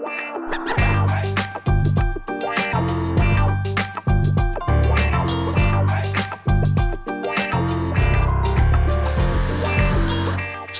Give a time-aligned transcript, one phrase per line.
[0.00, 0.39] Wow.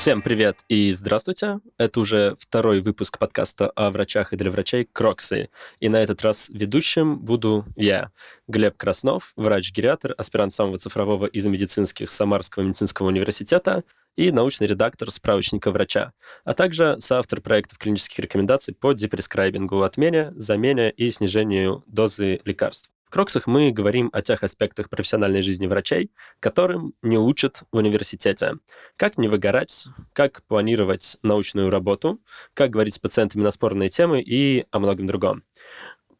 [0.00, 1.60] Всем привет и здравствуйте.
[1.76, 5.50] Это уже второй выпуск подкаста о врачах и для врачей Кроксы.
[5.78, 8.10] И на этот раз ведущим буду я,
[8.49, 13.85] Глеб Краснов, врач-гериатр, аспирант самого цифрового из медицинских Самарского медицинского университета
[14.17, 16.14] и научный редактор справочника врача,
[16.45, 22.90] а также соавтор проектов клинических рекомендаций по депрескрайбингу, отмене, замене и снижению дозы лекарств.
[23.10, 28.59] В Кроксах мы говорим о тех аспектах профессиональной жизни врачей, которым не учат в университете.
[28.96, 32.20] Как не выгорать, как планировать научную работу,
[32.54, 35.42] как говорить с пациентами на спорные темы и о многом другом.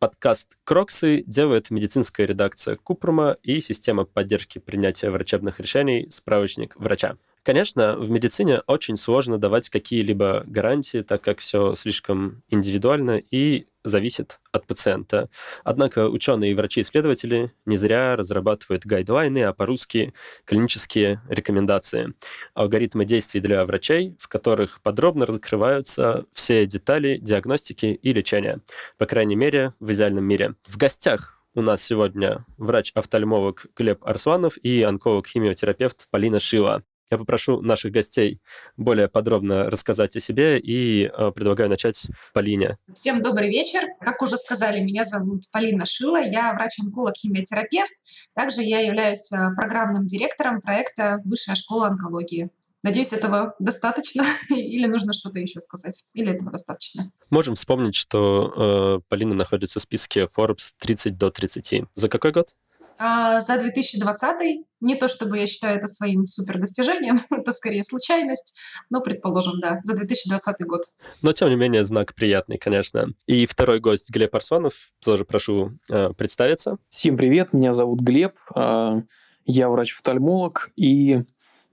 [0.01, 7.15] Подкаст «Кроксы» делает медицинская редакция Купрума и система поддержки принятия врачебных решений «Справочник врача».
[7.45, 14.41] Конечно, в медицине очень сложно давать какие-либо гарантии, так как все слишком индивидуально и зависит
[14.53, 15.29] от пациента.
[15.65, 20.13] Однако ученые и врачи-исследователи не зря разрабатывают гайдлайны, а по-русски
[20.45, 22.15] клинические рекомендации,
[22.55, 28.61] алгоритмы действий для врачей, в которых подробно раскрываются все детали диагностики и лечения,
[28.99, 30.55] по крайней мере, в идеальном мире.
[30.67, 36.85] В гостях у нас сегодня врач-офтальмолог Глеб Арсланов и онколог-химиотерапевт Полина Шила.
[37.11, 38.41] Я попрошу наших гостей
[38.77, 42.77] более подробно рассказать о себе и э, предлагаю начать Полине.
[42.95, 43.83] Всем добрый вечер.
[44.01, 47.91] Как уже сказали, меня зовут Полина Шила, я врач-онколог, химиотерапевт.
[48.35, 52.49] Также я являюсь э, программным директором проекта Высшая школа онкологии.
[52.85, 57.11] Надеюсь, этого достаточно, или нужно что-то еще сказать, или этого достаточно.
[57.29, 61.87] Можем вспомнить, что э, Полина находится в списке Forbes 30 до 30.
[61.95, 62.55] За какой год?
[63.03, 68.55] А за 2020 не то чтобы я считаю это своим супер достижением, это скорее случайность,
[68.91, 70.83] но, предположим, да, за 2020 год.
[71.23, 73.09] Но, тем не менее, знак приятный, конечно.
[73.27, 76.77] И второй гость Глеб Арсланов, тоже прошу э, представиться.
[76.91, 79.03] Всем привет, меня зовут Глеб, э,
[79.47, 81.23] я врач-офтальмолог, и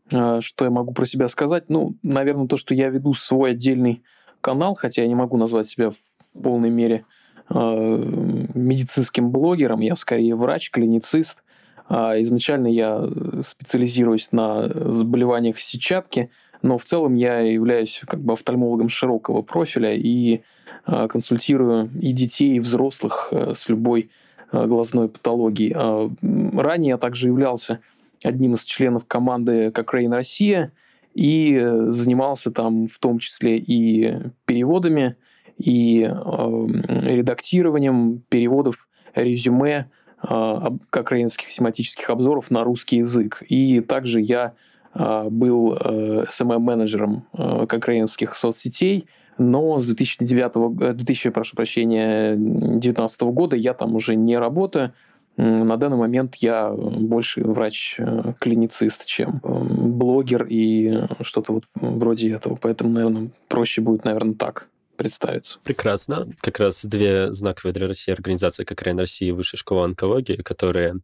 [0.10, 1.66] э, что я могу про себя сказать?
[1.68, 4.02] Ну, наверное, то, что я веду свой отдельный
[4.40, 5.98] канал, хотя я не могу назвать себя в
[6.42, 7.17] полной мере– Э,
[7.50, 11.44] медицинским блогером, я скорее врач, клиницист.
[11.90, 13.08] А изначально я
[13.42, 16.30] специализируюсь на заболеваниях сетчатки,
[16.62, 20.42] но в целом я являюсь как бы офтальмологом широкого профиля и
[20.86, 24.10] э, консультирую и детей, и взрослых э, с любой
[24.52, 25.74] глазной патологией.
[25.76, 26.10] А,
[26.58, 27.80] ранее я также являлся
[28.24, 30.72] одним из членов команды Cochrane Россия
[31.14, 31.60] и
[31.90, 34.14] занимался там в том числе и
[34.46, 35.18] переводами
[35.58, 39.90] и э, редактированием переводов резюме
[40.24, 40.54] э,
[40.90, 43.44] кокрейнских семантических обзоров на русский язык.
[43.48, 44.54] И также я
[44.94, 49.08] э, был SMM-менеджером э, кокрейнских соцсетей,
[49.38, 54.94] но с 2009, 2000, прошу прощения, 2019 года я там уже не работаю.
[55.36, 62.58] На данный момент я больше врач-клиницист, чем блогер и что-то вот вроде этого.
[62.60, 65.60] Поэтому, наверное, проще будет, наверное, так представиться.
[65.64, 66.28] Прекрасно.
[66.42, 70.96] Как раз две знаковые для России организации, как РАН России и Высшая школа онкологии, которые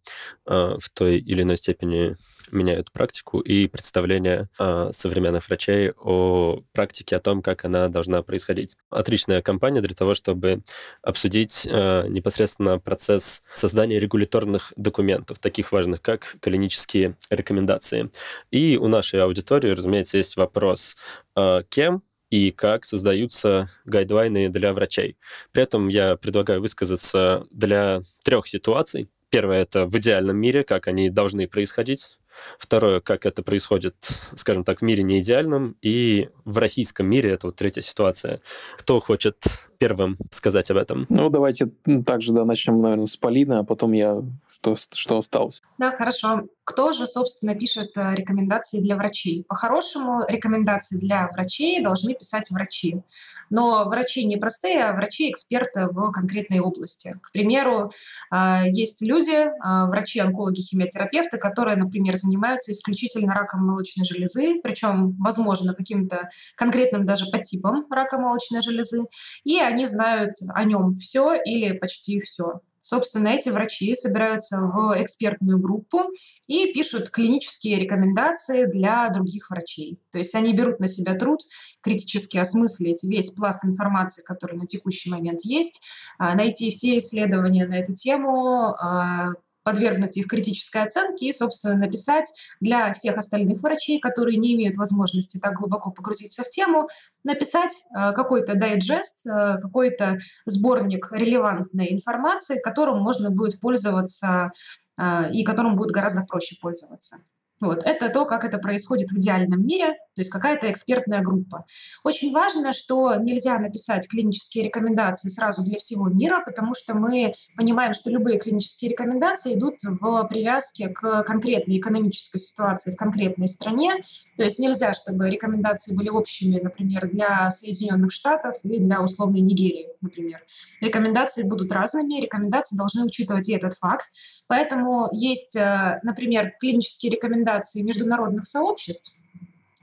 [0.46, 2.16] э, в той или иной степени
[2.52, 8.78] меняют практику и представление э, современных врачей о практике, о том, как она должна происходить.
[8.90, 10.64] Отличная компания для того, чтобы
[11.02, 18.12] обсудить э, непосредственно процесс создания регуляторных документов, таких важных, как клинические рекомендации.
[18.52, 20.98] И у нашей аудитории, разумеется, есть вопрос,
[21.36, 22.03] э, кем
[22.34, 25.18] и как создаются гайдлайны для врачей.
[25.52, 29.08] При этом я предлагаю высказаться для трех ситуаций.
[29.30, 32.18] Первое— это в идеальном мире, как они должны происходить.
[32.58, 33.94] Второе, как это происходит,
[34.36, 35.78] скажем так, в мире не идеальном.
[35.84, 38.42] И в российском мире это вот третья ситуация.
[38.78, 39.38] Кто хочет
[39.78, 41.06] первым сказать об этом?
[41.10, 41.70] Ну, давайте
[42.04, 44.24] также, да, начнем, наверное, с Полины, а потом я
[44.63, 45.62] что, что осталось.
[45.78, 46.44] Да, хорошо.
[46.66, 49.44] Кто же, собственно, пишет э, рекомендации для врачей?
[49.44, 53.02] По-хорошему, рекомендации для врачей должны писать врачи.
[53.50, 57.14] Но врачи не простые, а врачи-эксперты в конкретной области.
[57.22, 57.91] К примеру,
[58.32, 65.73] э, есть люди, э, врачи-онкологи, химиотерапевты, которые, например, занимаются исключительно раком молочной железы, причем, возможно,
[65.73, 69.03] каким-то конкретным даже подтипом рака молочной железы,
[69.43, 72.61] и они знают о нем все или почти все.
[72.84, 76.09] Собственно, эти врачи собираются в экспертную группу
[76.47, 80.02] и пишут клинические рекомендации для других врачей.
[80.12, 81.40] То есть они берут на себя труд
[81.80, 85.82] критически осмыслить весь пласт информации, который на текущий момент есть,
[86.18, 89.29] а, найти все исследования на эту тему, а,
[89.64, 95.40] подвергнуть их критической оценке и, собственно, написать для всех остальных врачей, которые не имеют возможности
[95.40, 96.88] так глубоко погрузиться в тему,
[97.24, 104.52] написать э, какой-то дайджест, э, какой-то сборник релевантной информации, которым можно будет пользоваться
[105.00, 107.18] э, и которым будет гораздо проще пользоваться.
[107.64, 107.84] Вот.
[107.86, 111.66] Это то, как это происходит в идеальном мире, то есть какая-то экспертная группа.
[112.04, 117.94] Очень важно, что нельзя написать клинические рекомендации сразу для всего мира, потому что мы понимаем,
[117.94, 123.96] что любые клинические рекомендации идут в привязке к конкретной экономической ситуации в конкретной стране.
[124.36, 129.88] То есть нельзя, чтобы рекомендации были общими, например, для Соединенных Штатов и для условной Нигерии,
[130.02, 130.42] например.
[130.82, 134.08] Рекомендации будут разными, рекомендации должны учитывать и этот факт.
[134.48, 139.14] Поэтому есть, э, например, клинические рекомендации рекомендации международных сообществ.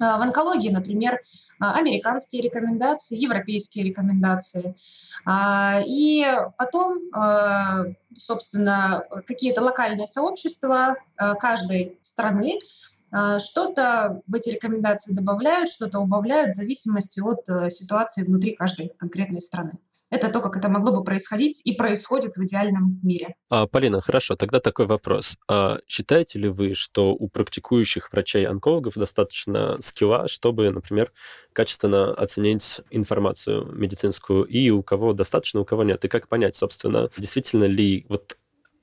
[0.00, 1.20] А, в онкологии, например,
[1.58, 4.74] а, американские рекомендации, европейские рекомендации.
[5.24, 6.26] А, и
[6.56, 7.10] потом,
[8.16, 12.58] собственно, какие-то локальные сообщества каждой страны
[13.38, 19.40] что-то в эти рекомендации добавляют, что-то убавляют в зависимости от э, ситуации внутри каждой конкретной
[19.40, 19.72] страны.
[20.10, 23.36] Это то, как это могло бы происходить и происходит в идеальном мире.
[23.48, 25.38] А, Полина, хорошо, тогда такой вопрос.
[25.48, 31.12] А считаете ли вы, что у практикующих врачей-онкологов достаточно скилла, чтобы, например,
[31.52, 36.04] качественно оценить информацию медицинскую, и у кого достаточно, у кого нет?
[36.04, 38.36] И как понять, собственно, действительно ли вот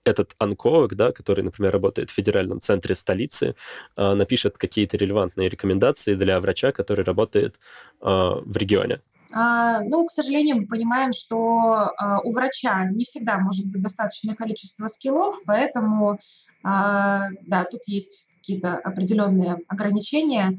[0.06, 3.56] этот онколог, да, который, например, работает в федеральном центре столицы,
[3.98, 7.60] э, напишет какие-то релевантные рекомендации для врача, который работает
[8.02, 9.02] э, в регионе.
[9.32, 14.36] А, ну, к сожалению, мы понимаем, что а, у врача не всегда может быть достаточное
[14.36, 16.18] количество скиллов, поэтому,
[16.64, 20.58] а, да, тут есть какие-то определенные ограничения.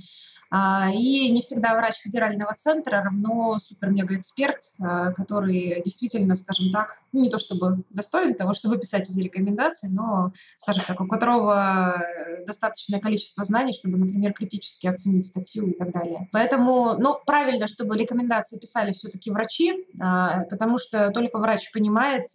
[0.51, 7.23] А, и не всегда врач федерального центра равно супер-мега-эксперт, а, который действительно, скажем так, ну,
[7.23, 12.03] не то чтобы достоин того, чтобы писать эти рекомендации, но, скажем так, у которого
[12.47, 16.29] достаточное количество знаний, чтобы, например, критически оценить статью и так далее.
[16.33, 22.29] Поэтому, ну, правильно, чтобы рекомендации писали все-таки врачи, а, потому что только врач понимает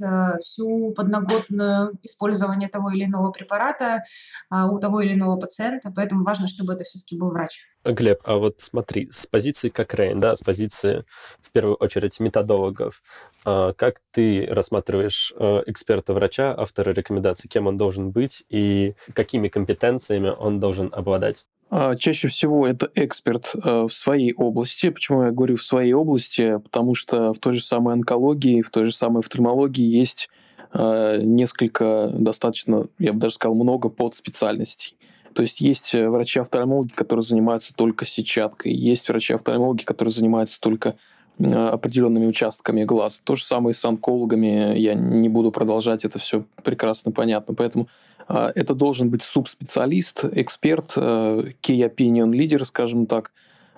[0.43, 4.03] всю подноготную использование того или иного препарата
[4.51, 7.65] у того или иного пациента, поэтому важно, чтобы это все-таки был врач.
[7.83, 11.03] Глеб, а вот смотри, с позиции как Рейн, да, с позиции,
[11.41, 13.03] в первую очередь, методологов,
[13.43, 20.29] а, как ты рассматриваешь а, эксперта-врача, автора рекомендаций, кем он должен быть и какими компетенциями
[20.29, 21.45] он должен обладать?
[21.69, 24.89] А, чаще всего это эксперт в своей области.
[24.89, 26.59] Почему я говорю в своей области?
[26.59, 30.29] Потому что в той же самой онкологии, в той же самой офтальмологии есть
[30.75, 34.97] несколько, достаточно, я бы даже сказал, много подспециальностей.
[35.33, 40.95] То есть есть э, врачи-офтальмологи, которые занимаются только сетчаткой, есть врачи-офтальмологи, которые занимаются только
[41.39, 43.17] э, определенными участками глаза.
[43.23, 44.77] То же самое и с онкологами.
[44.77, 47.53] Я не буду продолжать, это все прекрасно понятно.
[47.53, 47.87] Поэтому
[48.29, 53.31] э, это должен быть субспециалист, эксперт, key opinion leader, скажем так,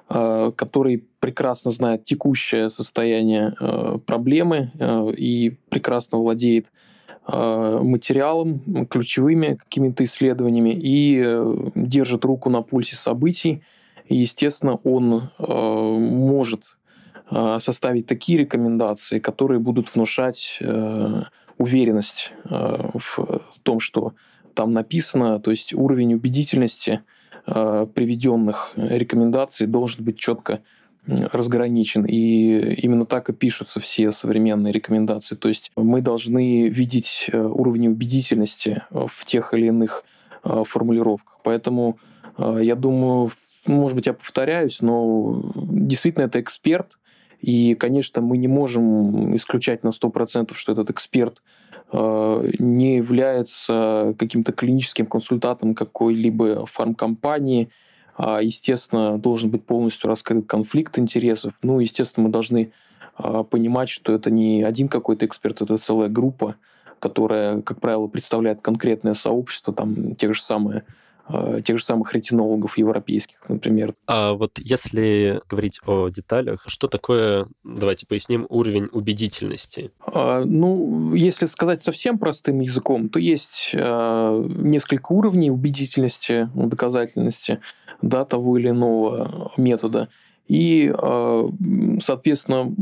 [0.08, 3.56] который прекрасно знает текущее состояние
[4.06, 4.70] проблемы
[5.18, 6.72] и прекрасно владеет Э,
[7.28, 13.64] материалом, ключевыми какими-то исследованиями и э, держит руку на пульсе событий.
[14.08, 16.64] И, естественно, он э, может
[17.32, 20.60] составить такие рекомендации, которые будут внушать
[21.58, 24.14] уверенность в том, что
[24.54, 27.02] там написано, то есть уровень убедительности
[27.48, 30.62] приведенных рекомендаций должен быть четко
[31.08, 32.06] разграничен.
[32.06, 35.36] И именно так и пишутся все современные рекомендации.
[35.36, 40.04] То есть мы должны видеть э, уровень убедительности э, в тех или иных
[40.44, 41.40] э, формулировках.
[41.44, 41.98] Поэтому
[42.38, 43.30] я думаю,
[43.66, 47.00] может быть, я повторяюсь, но действительно это эксперт.
[47.40, 51.42] И, конечно, мы не можем исключать на 100%, что этот эксперт
[51.94, 57.70] не является каким-то клиническим консультантом какой-либо фармкомпании,
[58.18, 61.54] естественно, должен быть полностью раскрыт конфликт интересов.
[61.62, 62.72] Ну, естественно, мы должны
[63.16, 66.56] а, понимать, что это не один какой-то эксперт, это целая группа,
[67.00, 70.84] которая, как правило, представляет конкретное сообщество, там, тех же самые
[71.64, 73.96] тех же самых ретинологов европейских, например.
[74.08, 79.92] А вот если говорить о деталях, что такое, давайте поясним, уровень убедительности?
[80.06, 87.60] А, ну, если сказать совсем простым языком, то есть а, несколько уровней убедительности, доказательности
[88.02, 90.10] да, того или иного метода.
[90.48, 91.50] И, а,
[92.02, 92.74] соответственно,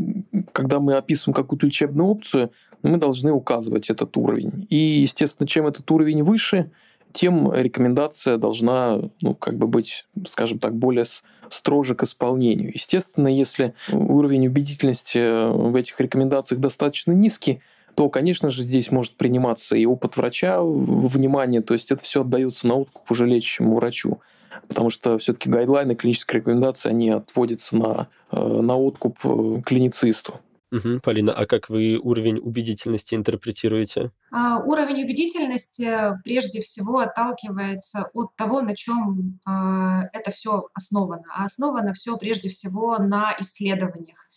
[0.51, 4.67] когда мы описываем какую-то лечебную опцию, мы должны указывать этот уровень.
[4.69, 6.71] И, естественно, чем этот уровень выше,
[7.13, 11.05] тем рекомендация должна ну, как бы быть, скажем так, более
[11.49, 12.71] строже к исполнению.
[12.73, 17.61] Естественно, если уровень убедительности в этих рекомендациях достаточно низкий,
[17.95, 22.67] то, конечно же, здесь может приниматься и опыт врача внимание, то есть это все отдается
[22.67, 24.19] на откуп уже лечащему врачу.
[24.67, 30.39] Потому что все-таки гайдлайны, клинические рекомендации, они отводятся на, э, на откуп э, клиницисту.
[30.73, 31.01] Угу.
[31.03, 34.11] Полина, а как вы уровень убедительности интерпретируете?
[34.31, 41.25] А, уровень убедительности прежде всего отталкивается от того, на чем а, это все основано.
[41.31, 44.27] А основано все прежде всего на исследованиях.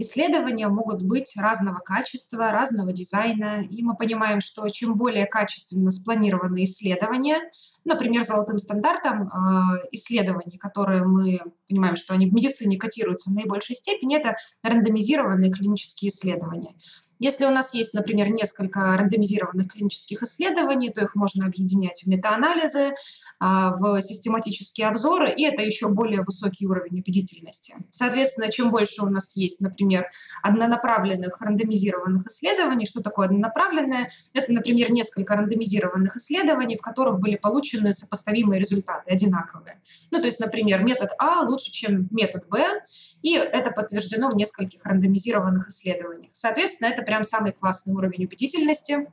[0.00, 6.62] Исследования могут быть разного качества, разного дизайна, и мы понимаем, что чем более качественно спланированы
[6.62, 7.40] исследования,
[7.88, 13.74] например, золотым стандартом э, исследований, которые мы понимаем, что они в медицине котируются в наибольшей
[13.74, 16.74] степени, это рандомизированные клинические исследования.
[17.18, 22.94] Если у нас есть, например, несколько рандомизированных клинических исследований, то их можно объединять в метаанализы,
[23.40, 27.74] а, в систематические обзоры, и это еще более высокий уровень убедительности.
[27.90, 30.06] Соответственно, чем больше у нас есть, например,
[30.42, 34.10] однонаправленных рандомизированных исследований, что такое однонаправленное?
[34.32, 39.80] Это, например, несколько рандомизированных исследований, в которых были получены сопоставимые результаты, одинаковые.
[40.10, 42.82] Ну, то есть, например, метод А лучше, чем метод Б,
[43.22, 46.30] и это подтверждено в нескольких рандомизированных исследованиях.
[46.32, 49.08] Соответственно, это прям самый классный уровень убедительности.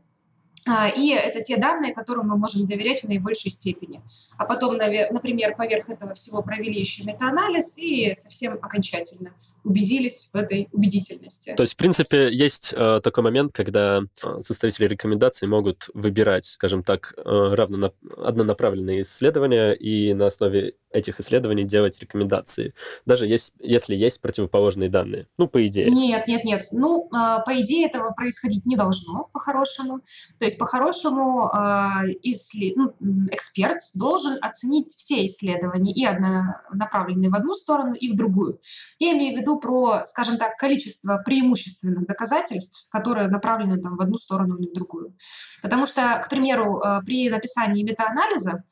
[0.68, 4.02] А, и это те данные, которым мы можем доверять в наибольшей степени.
[4.38, 9.32] А потом, например, поверх этого всего провели еще метаанализ и совсем окончательно
[9.64, 11.54] убедились в этой убедительности.
[11.56, 16.84] То есть, в принципе, есть э, такой момент, когда э, составители рекомендаций могут выбирать, скажем
[16.84, 22.74] так, э, равно однонаправленные исследования и на основе этих исследований делать рекомендации,
[23.06, 25.28] даже есть, если есть противоположные данные.
[25.38, 25.90] Ну, по идее.
[25.92, 26.64] Нет, нет, нет.
[26.72, 30.00] Ну, э, по идее этого происходить не должно, по-хорошему.
[30.40, 32.76] То есть, по-хорошему, э, исслед...
[32.78, 32.94] ну,
[33.32, 38.60] эксперт должен оценить все исследования, и однонаправленные в одну сторону, и в другую.
[39.00, 44.18] Я имею в виду про, скажем так, количество преимущественных доказательств, которые направлены там, в одну
[44.18, 45.18] сторону или в другую.
[45.62, 48.64] Потому что, к примеру, э, при написании метаанализа а,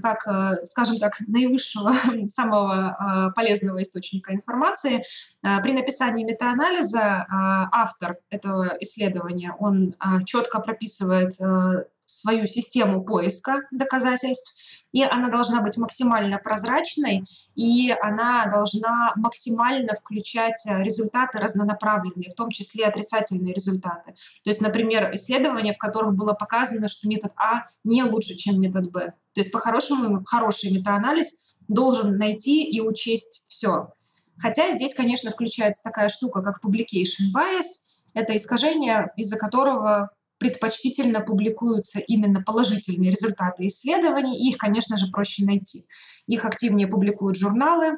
[0.00, 1.92] как, э, скажем так, наивысшего,
[2.26, 5.02] самого а, полезного источника информации.
[5.42, 7.26] А, при написании метаанализа
[7.72, 14.54] автор этого исследования, он четко прописывает э, свою систему поиска доказательств,
[14.92, 22.34] и она должна быть максимально прозрачной, и она должна максимально включать э, результаты разнонаправленные, в
[22.34, 24.12] том числе отрицательные результаты.
[24.44, 28.90] То есть, например, исследования, в которых было показано, что метод А не лучше, чем метод
[28.90, 29.14] Б.
[29.34, 33.94] То есть, по-хорошему, хороший метаанализ должен найти и учесть все.
[34.38, 37.80] Хотя здесь, конечно, включается такая штука, как publication bias.
[38.12, 40.10] Это искажение, из-за которого
[40.42, 45.86] предпочтительно публикуются именно положительные результаты исследований, и их, конечно же, проще найти.
[46.26, 47.96] Их активнее публикуют журналы,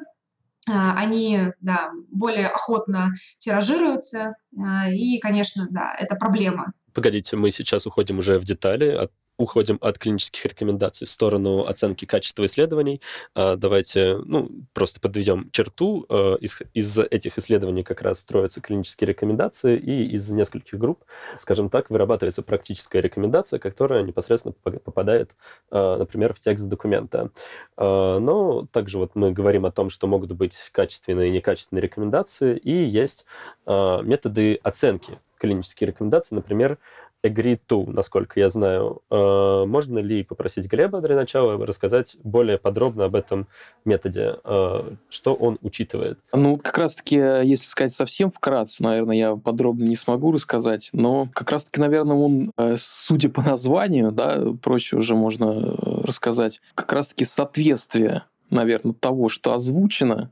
[0.69, 6.73] а, они да, более охотно тиражируются, а, и, конечно, да, это проблема.
[6.93, 12.05] Погодите, мы сейчас уходим уже в детали от уходим от клинических рекомендаций в сторону оценки
[12.05, 13.01] качества исследований.
[13.33, 16.05] А, давайте ну, просто подведем черту.
[16.09, 21.03] А, из, из этих исследований как раз строятся клинические рекомендации, и из нескольких групп,
[21.35, 25.35] скажем так, вырабатывается практическая рекомендация, которая непосредственно попадает,
[25.71, 27.29] а, например, в текст документа.
[27.77, 32.71] Но также вот мы говорим о том, что могут быть качественные и некачественные рекомендации, и
[32.71, 33.25] есть
[33.65, 36.77] методы оценки клинические рекомендации, например,
[37.25, 39.01] Agree to, насколько я знаю.
[39.09, 43.47] Э, можно ли попросить Глеба для начала рассказать более подробно об этом
[43.83, 46.19] методе, э, что он учитывает?
[46.33, 51.51] Ну, как раз-таки, если сказать совсем вкратце, наверное, я подробно не смогу рассказать, но как
[51.51, 58.23] раз-таки, наверное, он, э, судя по названию, да, проще уже можно рассказать, как раз-таки соответствие,
[58.51, 60.31] наверное, того, что озвучено,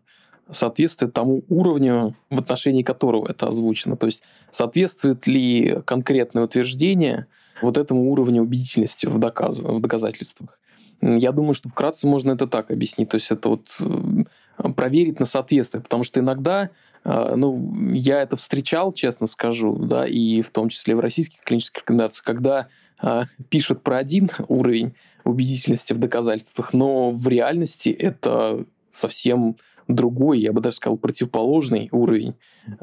[0.52, 3.96] соответствует тому уровню, в отношении которого это озвучено.
[3.96, 7.28] То есть соответствует ли конкретное утверждение
[7.62, 9.60] вот этому уровню убедительности в, доказ...
[9.60, 10.60] в доказательствах.
[11.02, 13.10] Я думаю, что вкратце можно это так объяснить.
[13.10, 16.70] То есть это вот э, проверить на соответствие, потому что иногда,
[17.04, 21.82] э, ну, я это встречал, честно скажу, да, и в том числе в российских клинических
[21.82, 22.68] рекомендациях, когда
[23.02, 24.94] э, пишут про один уровень
[25.26, 32.36] убедительности в доказательствах, но в реальности это совсем другой, я бы даже сказал, противоположный уровень.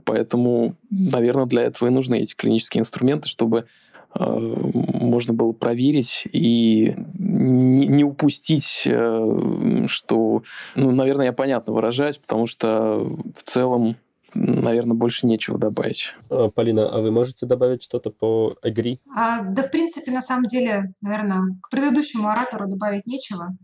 [0.05, 3.67] Поэтому, наверное, для этого и нужны эти клинические инструменты, чтобы
[4.15, 10.43] э, можно было проверить и не, не упустить, э, что,
[10.75, 12.99] ну, наверное, я понятно выражаюсь, потому что
[13.35, 13.97] в целом
[14.35, 16.15] наверное, больше нечего добавить.
[16.31, 19.01] А, Полина, а вы можете добавить что-то по Agree?
[19.15, 23.57] А, да, в принципе, на самом деле, наверное, к предыдущему оратору добавить нечего.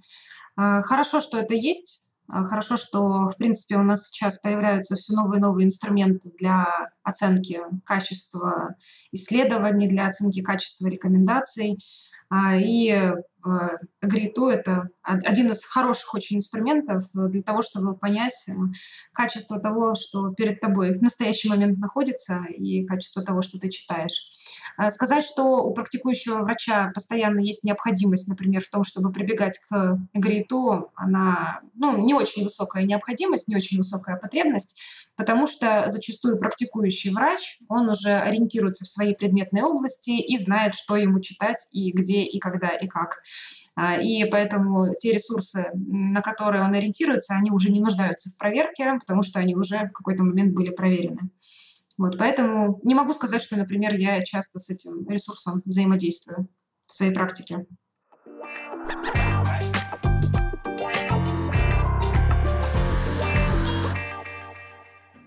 [0.57, 5.39] А, хорошо, что это есть, хорошо, что, в принципе, у нас сейчас появляются все новые
[5.39, 6.67] и новые инструменты для
[7.03, 8.75] оценки качества
[9.13, 11.79] исследований, для оценки качества рекомендаций.
[12.29, 13.13] А, и
[14.03, 18.53] Гриту— это один из хороших очень инструментов для того, чтобы понять э,
[19.13, 24.33] качество того, что перед тобой в настоящий момент находится, и качество того, что ты читаешь.
[24.77, 29.99] А, сказать, что у практикующего врача постоянно есть необходимость, например, в том, чтобы прибегать к
[30.13, 34.81] эгриту, она ну, не очень высокая необходимость, не очень высокая потребность,
[35.17, 40.97] потому что зачастую практикующий врач, он уже ориентируется в своей предметной области и знает, что
[40.97, 43.23] ему читать и где, и когда, и как.
[43.75, 48.95] А, и поэтому те ресурсы, на которые он ориентируется, они уже не нуждаются в проверке,
[48.99, 51.31] потому что они уже в какой-то момент были проверены.
[51.99, 56.49] Вот, поэтому не могу сказать, что, например, я часто с этим ресурсом взаимодействую
[56.87, 57.67] в своей практике.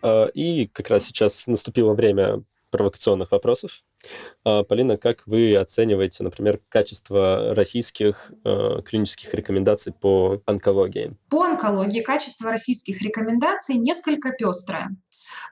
[0.01, 3.83] А, и как раз сейчас наступило время провокационных вопросов.
[4.43, 11.15] А, Полина, как вы оцениваете, например, качество российских э, клинических рекомендаций по онкологии?
[11.29, 14.89] По онкологии качество российских рекомендаций несколько пестрое.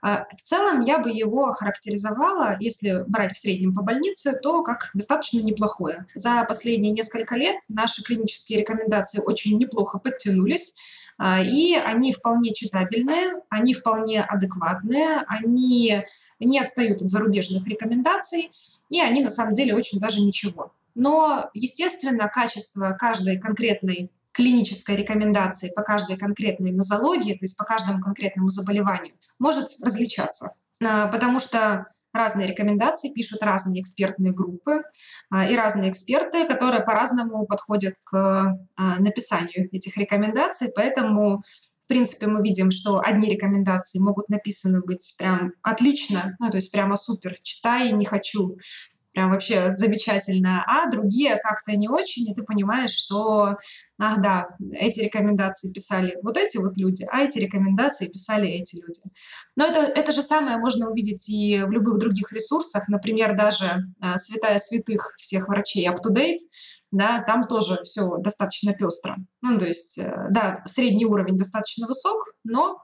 [0.02, 4.90] А, в целом я бы его характеризовала, если брать в среднем по больнице, то как
[4.94, 6.06] достаточно неплохое.
[6.16, 10.76] За последние несколько лет наши клинические рекомендации очень неплохо подтянулись.
[11.18, 16.04] А, и они вполне читабельные, они вполне адекватные, они
[16.40, 18.52] не отстают от зарубежных рекомендаций,
[18.90, 20.74] и они на самом деле очень даже ничего.
[20.96, 28.02] Но, естественно, качество каждой конкретной клинической рекомендации по каждой конкретной нозологии, то есть по каждому
[28.02, 30.56] конкретному заболеванию, может различаться.
[30.84, 34.82] А, потому что разные рекомендации пишут разные экспертные группы
[35.30, 38.16] а, и разные эксперты, которые по-разному подходят к
[38.76, 40.72] а, написанию этих рекомендаций.
[40.76, 41.44] Поэтому
[41.84, 46.70] в принципе, мы видим, что одни рекомендации могут написаны быть прям отлично, ну, то есть
[46.70, 48.58] прямо супер, читай, не хочу,
[49.18, 53.56] прям вообще замечательно, а другие как-то не очень, и ты понимаешь, что,
[53.98, 59.02] ах да, эти рекомендации писали вот эти вот люди, а эти рекомендации писали эти люди.
[59.56, 64.20] Но это, это же самое можно увидеть и в любых других ресурсах, например, даже а,
[64.20, 66.38] святая святых всех врачей UpToDate,
[66.92, 69.16] да, там тоже все достаточно пестро.
[69.42, 72.78] Ну, то есть, э, да, средний уровень достаточно высок, но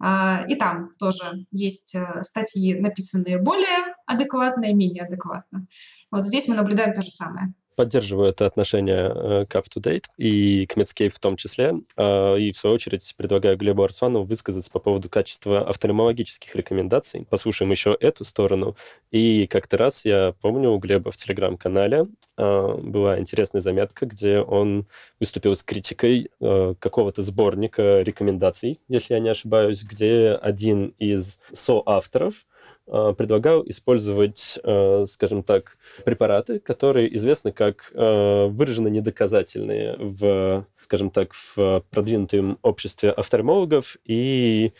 [0.00, 5.66] и там тоже есть э, статьи, написанные более адекватно и менее адекватно.
[6.10, 10.76] Вот здесь мы наблюдаем то же самое поддерживаю это отношение э, к UpToDate и к
[10.76, 11.74] Medscape в том числе.
[11.96, 17.26] А, и, в свою очередь, предлагаю Глебу Арсвану высказаться по поводу качества офтальмологических рекомендаций.
[17.28, 18.76] Послушаем еще эту сторону.
[19.10, 22.06] И как-то раз, я помню, у Глеба в Телеграм-канале
[22.36, 24.86] а, была интересная заметка, где он
[25.20, 32.34] выступил с критикой а, какого-то сборника рекомендаций, если я не ошибаюсь, где один из соавторов
[32.34, 32.53] Э,
[32.86, 41.32] предлагал использовать, э, скажем так, препараты, которые известны как э, выраженно недоказательные в, скажем так,
[41.32, 44.72] в продвинутом обществе офтальмологов и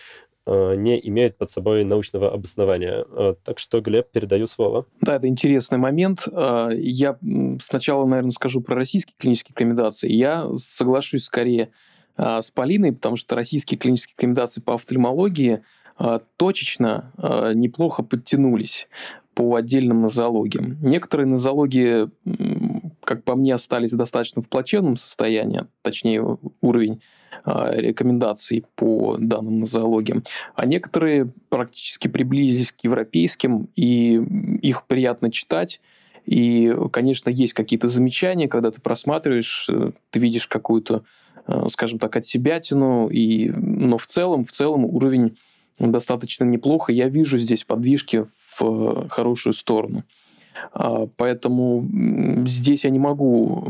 [0.46, 3.06] не имеют под собой научного обоснования.
[3.44, 4.84] Так что, Глеб, передаю слово.
[5.00, 6.28] Да, это интересный момент.
[6.28, 7.18] Я
[7.62, 10.12] сначала, наверное, скажу про российские клинические рекомендации.
[10.12, 11.70] Я соглашусь скорее
[12.18, 15.62] с Полиной, потому что российские клинические рекомендации по офтальмологии
[16.36, 18.88] точечно а, неплохо подтянулись
[19.34, 20.78] по отдельным нозологиям.
[20.80, 22.08] Некоторые нозологии,
[23.02, 27.02] как по мне, остались достаточно в плачевном состоянии, точнее уровень
[27.44, 30.22] а, рекомендаций по данным нозологиям,
[30.54, 34.14] а некоторые практически приблизились к европейским, и
[34.62, 35.80] их приятно читать.
[36.24, 41.04] И, конечно, есть какие-то замечания, когда ты просматриваешь, э, ты видишь какую-то,
[41.46, 43.50] э, скажем так, отсебятину, и...
[43.50, 45.36] но в целом, в целом уровень
[45.78, 46.92] достаточно неплохо.
[46.92, 48.24] Я вижу здесь подвижки
[48.56, 50.04] в э, хорошую сторону.
[50.72, 51.86] А, поэтому
[52.46, 53.64] здесь я не могу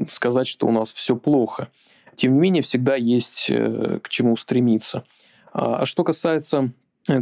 [0.00, 1.68] э, сказать, что у нас все плохо.
[2.14, 5.04] Тем не менее, всегда есть э, к чему стремиться.
[5.52, 6.72] А, а что касается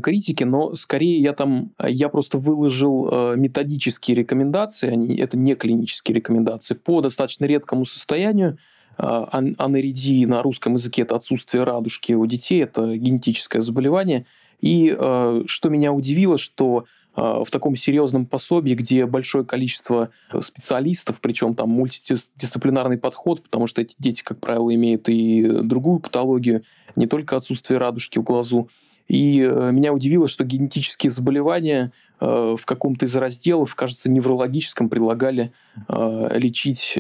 [0.03, 6.75] критики, но скорее я там, я просто выложил методические рекомендации, они, это не клинические рекомендации,
[6.75, 8.59] по достаточно редкому состоянию,
[8.97, 14.27] аноридии на русском языке это отсутствие радужки у детей, это генетическое заболевание.
[14.61, 21.21] И а, что меня удивило, что а, в таком серьезном пособии, где большое количество специалистов,
[21.21, 26.63] причем там мультидисциплинарный подход, потому что эти дети, как правило, имеют и другую патологию,
[26.95, 28.69] не только отсутствие радужки в глазу.
[29.09, 29.39] И
[29.71, 35.53] меня удивило, что генетические заболевания в каком-то из разделов, кажется, неврологическом, предлагали
[35.89, 36.99] лечить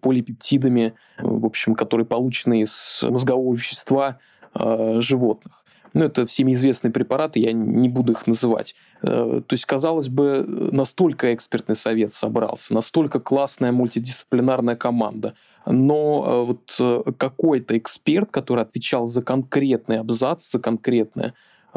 [0.00, 4.18] полипептидами, в общем, которые получены из мозгового вещества
[4.54, 5.64] животных.
[5.96, 8.74] Ну, это всеми известные препараты, я не буду их называть.
[9.02, 15.32] Э, то есть, казалось бы, настолько экспертный совет собрался, настолько классная мультидисциплинарная команда,
[15.64, 21.32] но э, вот э, какой-то эксперт, который отвечал за конкретный абзац, за конкретное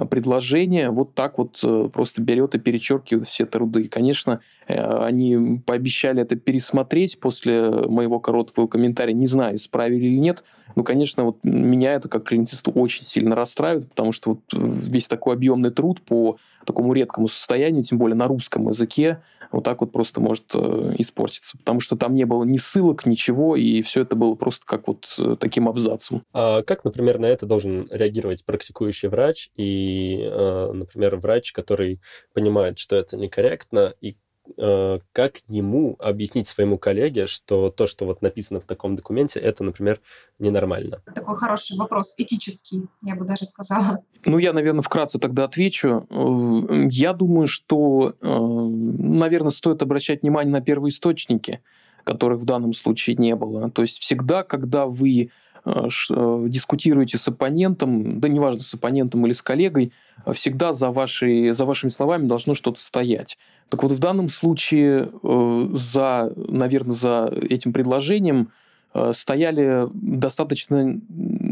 [0.06, 1.60] предложение вот так вот
[1.92, 3.88] просто берет и перечеркивает все труды.
[3.88, 9.14] Конечно, они пообещали это пересмотреть после моего короткого комментария.
[9.14, 10.44] Не знаю, исправили или нет,
[10.76, 15.08] ну, конечно, вот меня это как клиентисту очень сильно расстраивает, потому что вот э, весь
[15.08, 16.38] такой объемный труд по
[16.70, 21.58] такому редкому состоянию, тем более на русском языке, вот так вот просто может э, испортиться,
[21.58, 25.16] потому что там не было ни ссылок, ничего, и все это было просто как вот
[25.18, 26.24] э, таким абзацем.
[26.34, 32.00] А как, например, на это должен реагировать практикующий врач и, э, например, врач, который
[32.34, 34.18] понимает, что это некорректно, и
[34.56, 40.00] как ему объяснить своему коллеге, что то, что вот написано в таком документе, это, например,
[40.40, 41.02] ненормально?
[41.14, 44.00] Такой хороший вопрос, этический, я бы даже сказала.
[44.26, 46.08] Ну, я, наверное, вкратце тогда отвечу.
[46.10, 51.62] Э, я думаю, что, э, наверное, стоит обращать внимание на первоисточники,
[52.04, 53.70] которых в данном случае не было.
[53.72, 55.32] То есть всегда, когда вы
[55.66, 59.92] дискутируете с оппонентом, да неважно, с оппонентом или с коллегой,
[60.34, 63.38] всегда за, вашей, за вашими словами должно что-то стоять.
[63.70, 68.50] Так вот, в данном случае э, за, наверное, за этим предложением
[68.94, 71.00] э, стояли достаточно,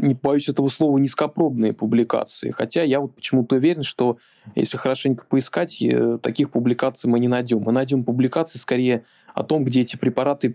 [0.01, 2.51] не боюсь этого слова, низкопробные публикации.
[2.51, 4.17] Хотя я вот почему-то уверен, что
[4.55, 7.61] если хорошенько поискать, э, таких публикаций мы не найдем.
[7.61, 10.51] Мы найдем публикации скорее о том, где эти препараты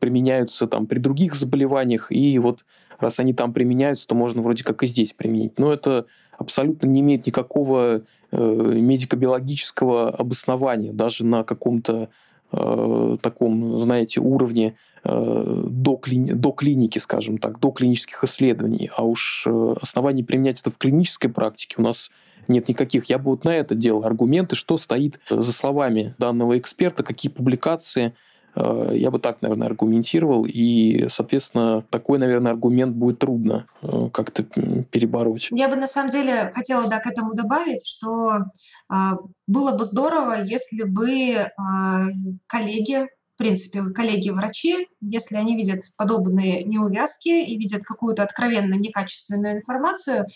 [0.00, 2.64] применяются там, при других заболеваниях, и вот
[2.98, 5.58] раз они там применяются, то можно вроде как и здесь применить.
[5.58, 6.06] Но это
[6.38, 12.10] абсолютно не имеет никакого э, медико-биологического обоснования, даже на каком-то
[12.52, 18.90] э, таком, знаете, уровне э, до, клини- до клиники, скажем так, до клинических исследований.
[18.96, 22.10] А уж э, оснований применять это в клинической практике у нас
[22.48, 23.06] нет никаких.
[23.06, 28.14] Я бы вот на это делал аргументы, что стоит за словами данного эксперта, какие публикации–
[28.54, 35.48] я бы так, наверное, аргументировал, и, соответственно, такой, наверное, аргумент будет трудно э, как-то перебороть.
[35.52, 38.44] Я бы, на самом деле, хотела да, к этому добавить, что
[38.88, 42.06] а, было бы здорово, если бы а,
[42.46, 50.26] коллеги в принципе, коллеги-врачи, если они видят подобные неувязки и видят какую-то откровенно некачественную информацию,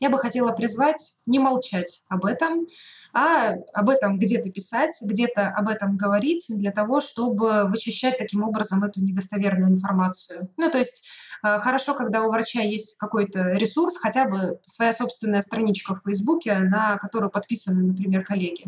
[0.00, 2.66] я бы хотела призвать не молчать об этом,
[3.12, 8.84] а об этом где-то писать, где-то об этом говорить для того, чтобы вычищать таким образом
[8.84, 10.50] эту недостоверную информацию.
[10.56, 11.08] Ну, то есть
[11.42, 16.58] э, хорошо, когда у врача есть какой-то ресурс, хотя бы своя собственная страничка в Фейсбуке,
[16.58, 18.66] на которую подписаны, например, коллеги.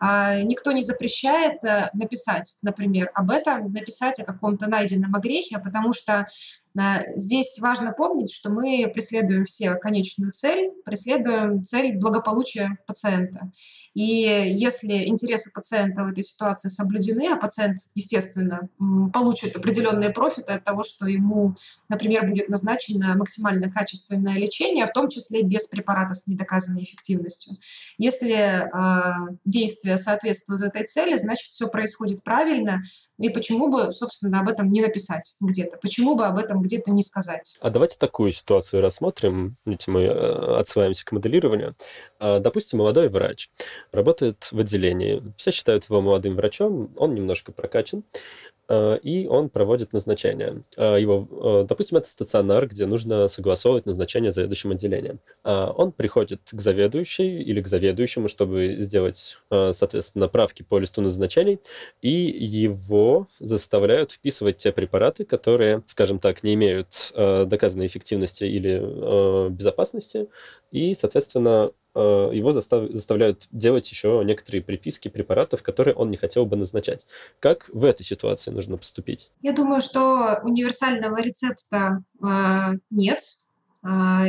[0.00, 5.92] А, никто не запрещает э, написать, например, об этом, написать о каком-то найденном огрехе, потому
[5.92, 6.26] что
[7.16, 13.50] Здесь важно помнить, что мы преследуем все конечную цель, преследуем цель благополучия пациента.
[13.94, 18.68] И если интересы пациента в этой ситуации соблюдены, а пациент, естественно,
[19.12, 21.54] получит определенные профиты от того, что ему,
[21.88, 27.56] например, будет назначено максимально качественное лечение, в том числе без препаратов с недоказанной эффективностью.
[27.98, 32.82] Если э, действия соответствуют этой цели, значит, все происходит правильно,
[33.18, 35.76] и почему бы, собственно, об этом не написать где-то?
[35.76, 37.56] Почему бы об этом где-то не сказать?
[37.60, 39.56] А давайте такую ситуацию рассмотрим.
[39.64, 41.74] Видите, мы э, отсылаемся к моделированию.
[42.18, 43.50] А, допустим, молодой врач
[43.92, 45.22] работает в отделении.
[45.36, 48.02] Все считают его молодым врачом, он немножко прокачан.
[48.72, 50.62] Э, и он проводит назначение.
[50.78, 51.28] Э, его,
[51.62, 55.20] э, допустим, это стационар, где нужно согласовывать назначение заведующим отделением.
[55.44, 61.58] Он приходит к заведующей или к заведующему, чтобы сделать, соответственно, правки по листу назначений,
[62.00, 70.28] и его заставляют вписывать те препараты, которые, скажем так, не имеют доказанной эффективности или безопасности,
[70.70, 76.56] и, соответственно, его застав, заставляют делать еще некоторые приписки препаратов, которые он не хотел бы
[76.56, 77.06] назначать.
[77.40, 79.30] Как в этой ситуации нужно поступить?
[79.42, 83.20] Я думаю, что универсального рецепта э, нет.
[83.84, 84.24] Э,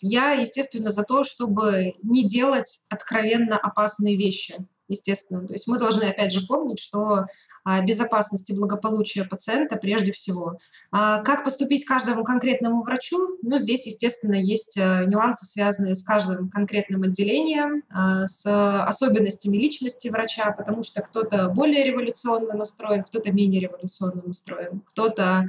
[0.00, 4.54] я, естественно, за то, чтобы не делать откровенно опасные вещи
[4.90, 5.46] естественно.
[5.46, 7.26] То есть мы должны, опять же, помнить, что
[7.64, 10.58] а, безопасность и благополучие пациента прежде всего.
[10.90, 13.38] А как поступить каждому конкретному врачу?
[13.42, 18.46] Ну, здесь, естественно, есть э, нюансы, связанные с каждым конкретным отделением, а, с
[18.86, 25.46] особенностями личности врача, потому что кто-то более революционно настроен, кто-то менее революционно настроен, кто-то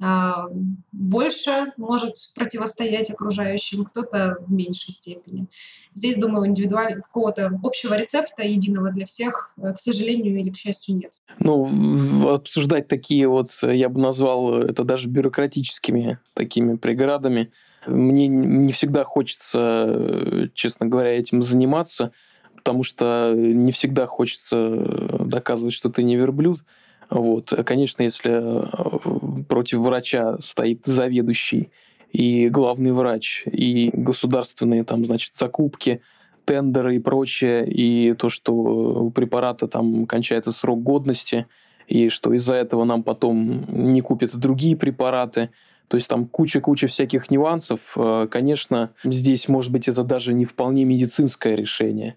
[0.00, 5.46] больше может противостоять окружающим, кто-то в меньшей степени.
[5.94, 10.96] Здесь, думаю, индивидуально какого-то общего рецепта единого для всех, э, к сожалению или к счастью,
[10.96, 11.12] нет.
[11.38, 17.52] Ну, обсуждать такие вот, я бы назвал это даже бюрократическими такими преградами.
[17.86, 22.12] Мне не всегда хочется, честно говоря, этим заниматься,
[22.56, 26.60] потому что не всегда хочется доказывать, что ты не верблюд.
[27.10, 27.52] Вот.
[27.64, 31.70] Конечно, если э, против врача стоит заведующий
[32.12, 36.00] и главный врач, и государственные там, значит, закупки,
[36.44, 41.46] тендеры и прочее, и то, что у препарата там кончается срок годности,
[41.88, 45.50] и что из-за этого нам потом не купят другие препараты,
[45.88, 47.92] то есть там куча-куча всяких нюансов.
[47.96, 52.16] Э, конечно, здесь, может быть, это даже не вполне медицинское решение.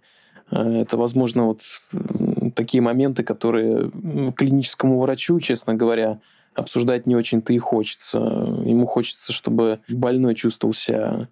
[0.52, 1.62] Э, это, возможно, вот
[2.52, 3.92] такие моменты, которые
[4.36, 6.20] клиническому врачу, честно говоря,
[6.54, 8.18] обсуждать не очень-то и хочется.
[8.18, 11.28] Ему хочется, чтобы больной чувствовал себя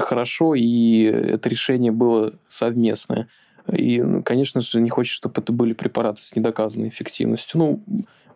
[0.00, 3.28] хорошо, и это решение было совместное.
[3.72, 7.58] И, ну, конечно же, не хочется, чтобы это были препараты с недоказанной эффективностью.
[7.58, 7.82] Ну,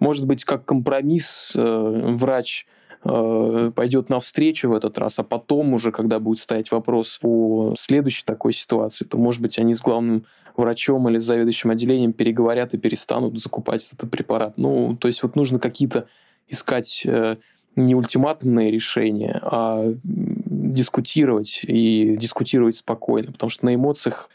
[0.00, 2.66] может быть, как компромисс э, врач
[3.04, 8.24] э, пойдет навстречу в этот раз, а потом уже, когда будет стоять вопрос о следующей
[8.24, 10.24] такой ситуации, то, может быть, они с главным
[10.56, 14.54] врачом или с заведующим отделением переговорят и перестанут закупать этот препарат.
[14.56, 16.08] Ну, то есть вот нужно какие-то
[16.48, 17.36] искать э,
[17.76, 24.28] не ультиматумные решения, а дискутировать и дискутировать спокойно, потому что на эмоциях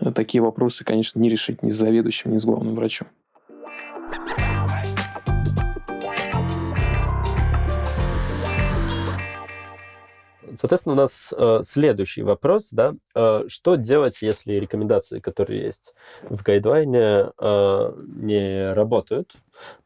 [0.00, 3.08] э, такие вопросы, конечно, не решить ни с заведующим, ни с главным врачом.
[10.54, 16.42] Соответственно, у нас э, следующий вопрос, да, э, что делать, если рекомендации, которые есть в
[16.42, 19.34] гайдлайне, э, не работают,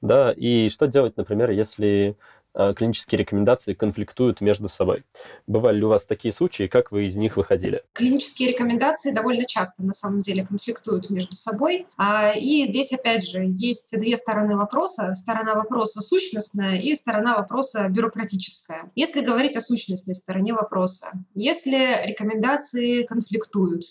[0.00, 2.16] да, и что делать, например, если
[2.54, 5.04] клинические рекомендации конфликтуют между собой.
[5.46, 7.82] Бывали ли у вас такие случаи, как вы из них выходили?
[7.92, 11.86] Клинические рекомендации довольно часто, на самом деле, конфликтуют между собой.
[11.96, 15.14] А, и здесь, опять же, есть две стороны вопроса.
[15.14, 18.90] Сторона вопроса сущностная и сторона вопроса бюрократическая.
[18.94, 23.84] Если говорить о сущностной стороне вопроса, если рекомендации конфликтуют,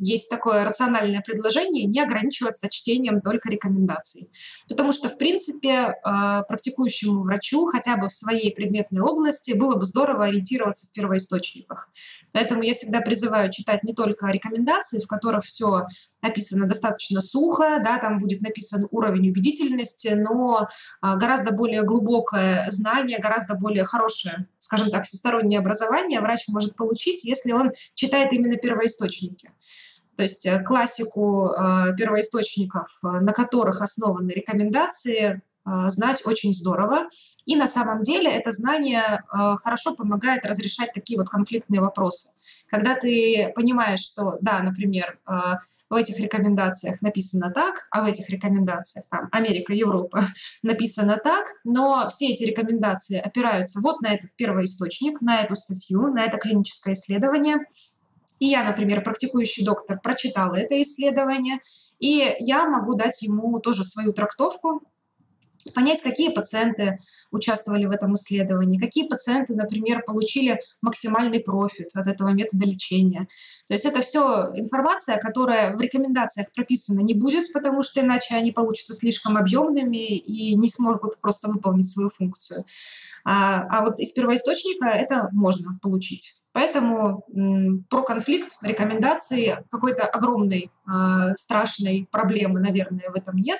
[0.00, 4.30] есть такое рациональное предложение не ограничиваться чтением только рекомендаций.
[4.68, 9.84] Потому что, в принципе, а, практикующему врачу хотя бы в своей предметной области было бы
[9.84, 11.90] здорово ориентироваться в первоисточниках.
[12.32, 15.86] Поэтому я всегда призываю читать не только рекомендации, в которых все
[16.22, 20.68] написано достаточно сухо, да, там будет написан уровень убедительности, но
[21.00, 27.24] а, гораздо более глубокое знание, гораздо более хорошее, скажем так, всестороннее образование врач может получить,
[27.24, 29.50] если он читает именно первоисточники.
[30.20, 35.40] То есть э, классику э, первоисточников, э, на которых основаны рекомендации,
[35.88, 37.08] знать очень здорово.
[37.44, 39.22] И на самом деле это знание
[39.62, 42.30] хорошо помогает разрешать такие вот конфликтные вопросы.
[42.70, 48.30] Когда ты понимаешь, что, да, например, а, в этих рекомендациях написано так, а в этих
[48.30, 50.22] рекомендациях, там, Америка, Европа,
[50.62, 56.24] написано так, но все эти рекомендации опираются вот на этот первоисточник, на эту статью, на
[56.24, 57.58] это клиническое исследование,
[58.38, 61.60] и я, например, практикующий доктор, прочитала это исследование,
[61.98, 64.82] и я могу дать ему тоже свою трактовку,
[65.74, 66.98] понять, какие пациенты
[67.30, 73.28] участвовали в этом исследовании, какие пациенты, например, получили максимальный профит от этого метода лечения.
[73.68, 78.52] То есть это все информация, которая в рекомендациях прописана не будет, потому что иначе они
[78.52, 82.64] получатся слишком объемными и не смогут просто выполнить свою функцию.
[83.24, 86.40] А, а вот из первоисточника это можно получить.
[86.52, 87.24] Поэтому
[87.88, 90.70] про конфликт рекомендации какой-то огромной,
[91.36, 93.58] страшной проблемы, наверное, в этом нет.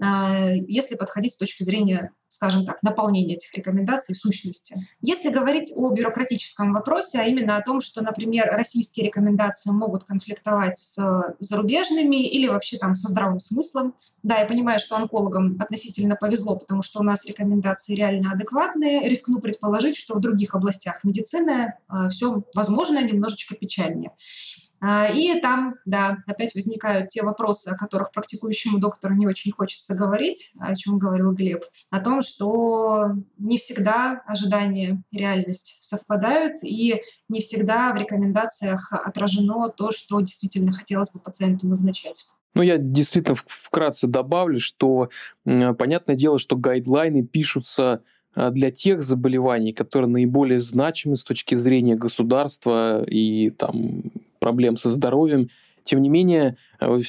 [0.00, 4.76] А, если подходить с точки зрения, скажем так, наполнения этих рекомендаций сущности.
[5.00, 10.78] Если говорить о бюрократическом вопросе, а именно о том, что, например, российские рекомендации могут конфликтовать
[10.78, 16.58] с зарубежными или вообще там со здравым смыслом, да, я понимаю, что онкологам относительно повезло,
[16.58, 19.08] потому что у нас рекомендации реально адекватные.
[19.08, 24.12] Рискну предположить, что в других областях медицины а, все возможно немножечко печальнее.
[24.80, 29.94] А, и там, да, опять возникают те вопросы, о которых практикующему доктору не очень хочется
[29.94, 37.02] говорить, о чем говорил Глеб, о том, что не всегда ожидания и реальность совпадают, и
[37.28, 42.26] не всегда в рекомендациях отражено то, что действительно хотелось бы пациенту назначать.
[42.54, 45.10] Ну, я действительно вкратце добавлю, что
[45.44, 48.02] понятное дело, что гайдлайны пишутся
[48.34, 54.90] а, для тех заболеваний, которые наиболее значимы с точки зрения государства и там проблем со
[54.90, 55.48] здоровьем.
[55.84, 56.56] Тем не менее,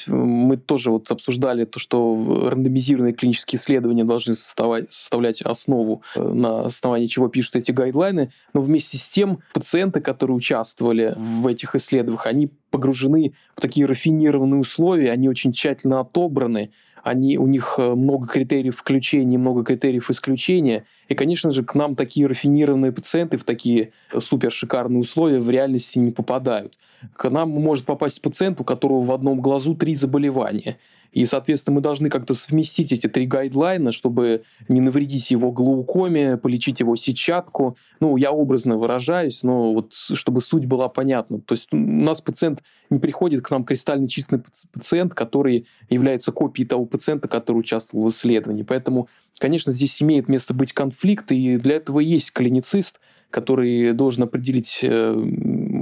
[0.08, 7.28] Мы тоже вот обсуждали то, что рандомизированные клинические исследования должны составлять, основу, на основании чего
[7.28, 8.32] пишут эти гайдлайны.
[8.54, 14.60] Но вместе с тем пациенты, которые участвовали в этих исследованиях, они погружены в такие рафинированные
[14.60, 16.72] условия, они очень тщательно отобраны,
[17.04, 20.86] они, у них э, много критериев включения, много критериев исключения.
[21.08, 25.50] И, конечно же, к нам такие рафинированные пациенты в такие э, супер шикарные условия в
[25.50, 26.78] реальности не попадают.
[27.16, 30.78] К нам может попасть пациент, у которого в одном глазу три заболевания.
[31.12, 36.80] И, соответственно, мы должны как-то совместить эти три гайдлайна, чтобы не навредить его глаукоме, полечить
[36.80, 37.78] его сетчатку.
[38.00, 41.42] Ну, я образно выражаюсь, но вот чтобы суть была понятна.
[41.42, 44.42] То есть у нас пациент не приходит к нам кристально чистый
[44.72, 48.64] пациент, который является копией того пациента, который участвовал в исследовании.
[48.64, 54.80] Поэтому, конечно, здесь имеет место быть конфликт, и для этого есть клиницист, который должен определить
[54.82, 55.16] э,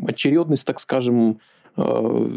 [0.07, 1.39] очередность, так скажем,
[1.77, 2.27] э,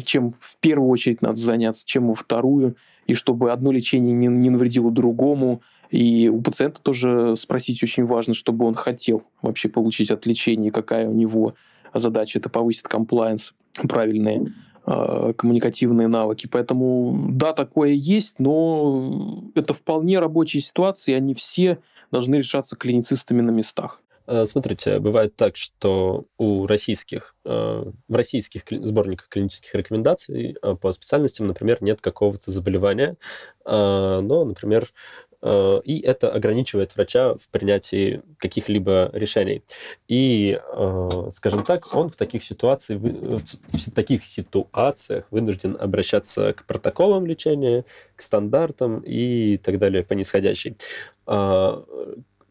[0.00, 4.50] чем в первую очередь надо заняться, чем во вторую, и чтобы одно лечение не, не
[4.50, 5.62] навредило другому.
[5.90, 11.08] И у пациента тоже спросить очень важно, чтобы он хотел вообще получить от лечения, какая
[11.08, 11.54] у него
[11.94, 13.54] задача, это повысит комплайенс,
[13.88, 14.52] правильные
[14.86, 16.48] э, коммуникативные навыки.
[16.50, 21.78] Поэтому да, такое есть, но это вполне рабочие ситуации, они все
[22.10, 24.02] должны решаться клиницистами на местах.
[24.28, 30.92] Э, смотрите, бывает так, что у российских, э, в российских сборниках клинических рекомендаций э, по
[30.92, 33.16] специальностям, например, нет какого-то заболевания,
[33.64, 34.88] но, например,
[35.44, 39.62] и это ограничивает врача в принятии каких-либо решений.
[40.08, 40.58] И,
[41.30, 47.84] скажем так, он в таких, ситуациях, в таких ситуациях вынужден обращаться к протоколам лечения,
[48.16, 50.76] к стандартам и так далее по нисходящей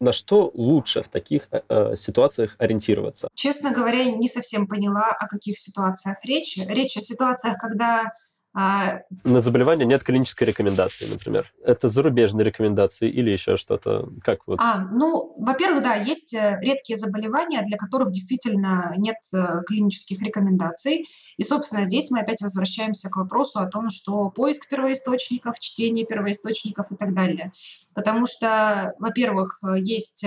[0.00, 3.28] на что лучше в таких э, э, ситуациях ориентироваться?
[3.34, 6.56] Честно говоря, не совсем поняла, о каких ситуациях речь.
[6.56, 8.12] Речь о ситуациях, когда
[8.54, 9.02] а...
[9.24, 11.52] На заболевание нет клинической рекомендации, например.
[11.62, 14.08] Это зарубежные рекомендации или еще что-то?
[14.24, 14.58] Как вот?
[14.60, 21.06] А, ну, во-первых, да, есть э, редкие заболевания, для которых действительно нет э, клинических рекомендаций.
[21.36, 26.90] И, собственно, здесь мы опять возвращаемся к вопросу о том, что поиск первоисточников, чтение первоисточников
[26.90, 27.52] и так далее.
[27.98, 30.24] Потому что, во-первых, э, есть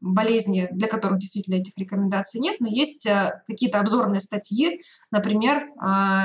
[0.00, 3.06] болезни, для которых действительно этих рекомендаций нет, но есть
[3.46, 5.66] какие-то обзорные статьи, например,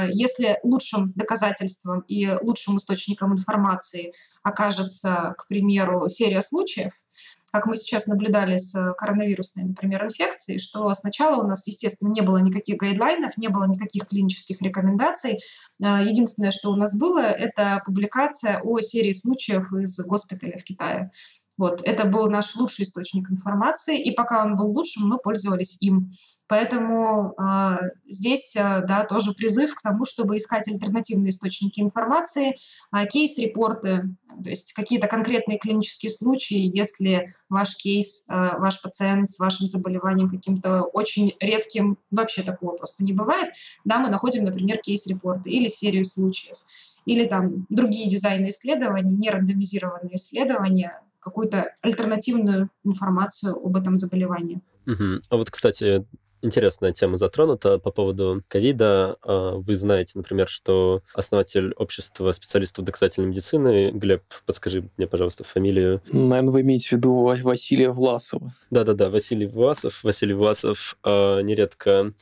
[0.09, 6.93] если лучшим доказательством и лучшим источником информации окажется, к примеру, серия случаев,
[7.53, 12.37] как мы сейчас наблюдали с коронавирусной, например, инфекцией, что сначала у нас, естественно, не было
[12.37, 15.39] никаких гайдлайнов, не было никаких клинических рекомендаций.
[15.79, 21.11] Э, единственное, что у нас было, это публикация о серии случаев из госпиталя в Китае.
[21.55, 26.11] Вот, это был наш лучший источник информации, и пока он был лучшим, мы пользовались им.
[26.47, 27.77] Поэтому э,
[28.07, 32.55] здесь, э, да, тоже призыв к тому, чтобы искать альтернативные источники информации,
[32.93, 34.09] э, кейс-репорты,
[34.43, 40.29] то есть какие-то конкретные клинические случаи, если ваш кейс, э, ваш пациент с вашим заболеванием
[40.29, 43.49] каким-то очень редким, вообще такого просто не бывает,
[43.85, 46.57] да, мы находим, например, кейс-репорты или серию случаев,
[47.05, 54.61] или там другие дизайны исследований, не рандомизированные исследования, какую-то альтернативную информацию об этом заболевании.
[54.85, 55.21] Угу.
[55.29, 56.05] А вот, кстати,
[56.43, 59.17] интересная тема затронута по поводу ковида.
[59.23, 66.01] А, вы знаете, например, что основатель общества специалистов доказательной медицины, Глеб, подскажи мне, пожалуйста, фамилию.
[66.11, 68.53] Наверное, вы имеете в виду Василия Власова.
[68.69, 70.03] Да-да-да, Василий Власов.
[70.03, 72.13] Василий Власов э, нередко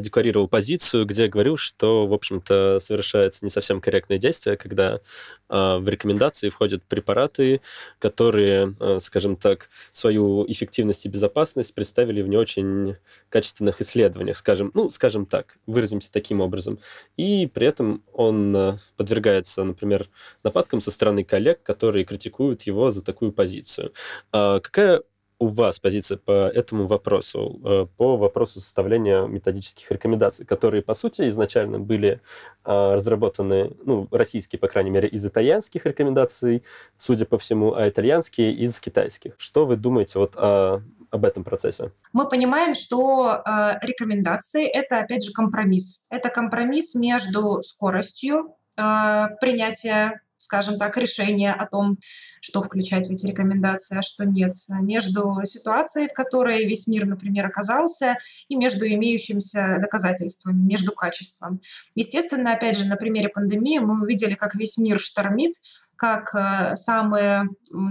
[0.00, 5.00] декларировал позицию, где говорил, что, в общем-то, совершается не совсем корректное действие, когда
[5.48, 7.60] э, в рекомендации входят препараты,
[7.98, 12.96] которые, э, скажем так, свою эффективность и безопасность представили в не очень
[13.28, 16.78] качественных исследованиях, скажем, ну, скажем так, выразимся таким образом.
[17.16, 20.08] И при этом он э, подвергается, например,
[20.42, 23.92] нападкам со стороны коллег, которые критикуют его за такую позицию.
[24.32, 25.02] А какая
[25.44, 31.28] у вас позиция по этому вопросу, э, по вопросу составления методических рекомендаций, которые, по сути,
[31.28, 32.20] изначально были
[32.64, 36.64] а, разработаны, ну, российские, по крайней мере, из итальянских рекомендаций,
[36.96, 39.34] судя по всему, а итальянские из китайских.
[39.36, 41.92] Что вы думаете вот о, об этом процессе?
[42.14, 46.04] Мы понимаем, что э, рекомендации— это, опять же, компромисс.
[46.08, 51.98] Это компромисс между скоростью э, принятия скажем так, решение о том,
[52.40, 57.46] что включать в эти рекомендации, а что нет, между ситуацией, в которой весь мир, например,
[57.46, 58.16] оказался,
[58.48, 61.60] и между имеющимися доказательствами, между качеством.
[61.94, 65.54] Естественно, опять же, на примере пандемии мы увидели, как весь мир штормит,
[65.96, 67.48] как э, самые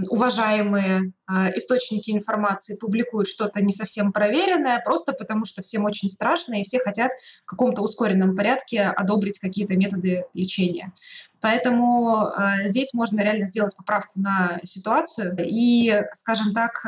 [0.08, 6.60] уважаемые э, источники информации публикуют что-то не совсем проверенное, просто потому что всем очень страшно,
[6.60, 7.12] и все хотят
[7.44, 10.92] в каком-то ускоренном порядке одобрить какие-то методы лечения.
[11.40, 16.84] Поэтому э, здесь можно реально сделать поправку на ситуацию и, скажем так,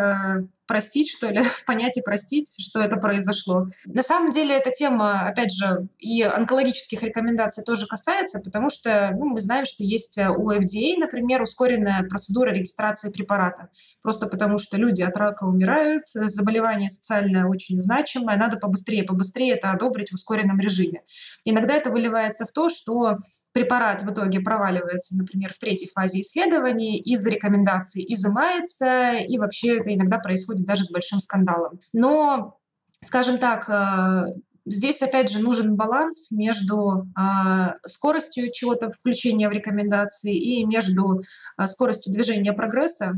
[0.66, 3.68] простить, что ли, понять и простить, что это произошло.
[3.86, 9.26] На самом деле эта тема, опять же, и онкологических рекомендаций тоже касается, потому что ну,
[9.26, 13.68] мы знаем, что есть у FDA, например, ускоренная процедура регистрации препарата.
[14.02, 19.70] Просто потому что люди от рака умирают, заболевание социально очень значимое, надо побыстрее, побыстрее это
[19.70, 21.02] одобрить в ускоренном режиме.
[21.44, 23.18] Иногда это выливается в то, что
[23.56, 29.94] препарат в итоге проваливается, например, в третьей фазе исследований, из рекомендаций изымается, и вообще это
[29.94, 31.80] иногда происходит даже с большим скандалом.
[31.94, 32.58] Но,
[33.00, 34.26] скажем так, э,
[34.68, 41.66] Здесь, опять же, нужен баланс между э, скоростью чего-то включения в рекомендации и между э,
[41.68, 43.12] скоростью движения прогресса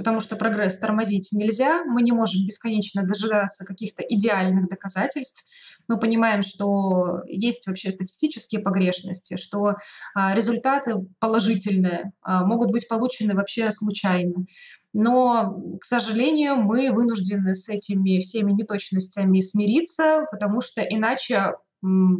[0.00, 5.44] потому что прогресс тормозить нельзя, мы не можем бесконечно дожидаться каких-то идеальных доказательств.
[5.88, 9.74] Мы понимаем, что есть вообще статистические погрешности, что
[10.14, 14.46] а, результаты положительные а, могут быть получены вообще случайно.
[14.94, 21.52] Но, к сожалению, мы вынуждены с этими всеми неточностями смириться, потому что иначе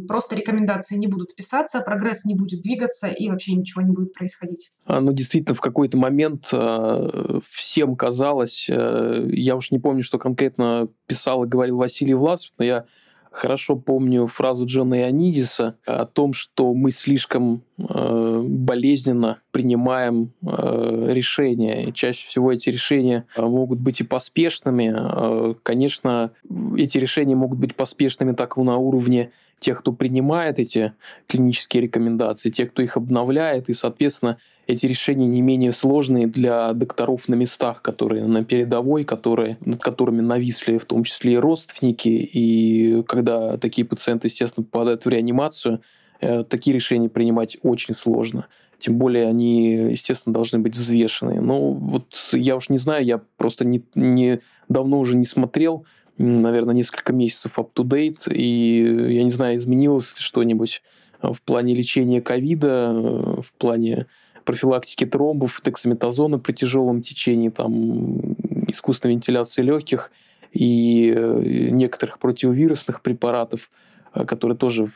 [0.07, 4.71] просто рекомендации не будут писаться, прогресс не будет двигаться и вообще ничего не будет происходить.
[4.85, 10.17] А, ну, действительно, в какой-то момент э, всем казалось, э, я уж не помню, что
[10.17, 12.85] конкретно писал и говорил Василий Власов, но я
[13.31, 21.85] хорошо помню фразу Джона Ионидиса о том, что мы слишком э, болезненно принимаем э, решения.
[21.85, 24.93] И чаще всего эти решения э, могут быть и поспешными.
[24.93, 26.31] Э, конечно,
[26.77, 29.31] эти решения могут быть поспешными так на уровне
[29.61, 30.93] тех, кто принимает эти
[31.27, 37.27] клинические рекомендации, тех, кто их обновляет, и, соответственно, эти решения не менее сложные для докторов
[37.27, 42.09] на местах, которые на передовой, которые, над которыми нависли в том числе и родственники.
[42.09, 45.81] И когда такие пациенты, естественно, попадают в реанимацию,
[46.21, 48.47] э, такие решения принимать очень сложно.
[48.79, 51.39] Тем более они, естественно, должны быть взвешены.
[51.39, 54.39] Но вот я уж не знаю, я просто не, не
[54.69, 55.85] давно уже не смотрел
[56.21, 60.81] наверное, несколько месяцев up-to-date, и я не знаю, изменилось ли что-нибудь
[61.21, 64.07] в плане лечения ковида, э, в плане
[64.43, 68.33] профилактики тромбов, дексаметазона при тяжелом течении, там,
[68.67, 70.11] искусственной вентиляции легких
[70.51, 73.69] и э, некоторых противовирусных препаратов,
[74.13, 74.87] э, которые тоже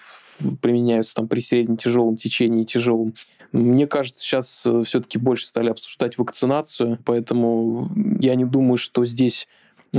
[0.62, 3.14] применяются там, при среднем тяжелом течении и тяжелом.
[3.52, 9.48] Мне кажется, сейчас все-таки больше стали обсуждать вакцинацию, поэтому я не думаю, что здесь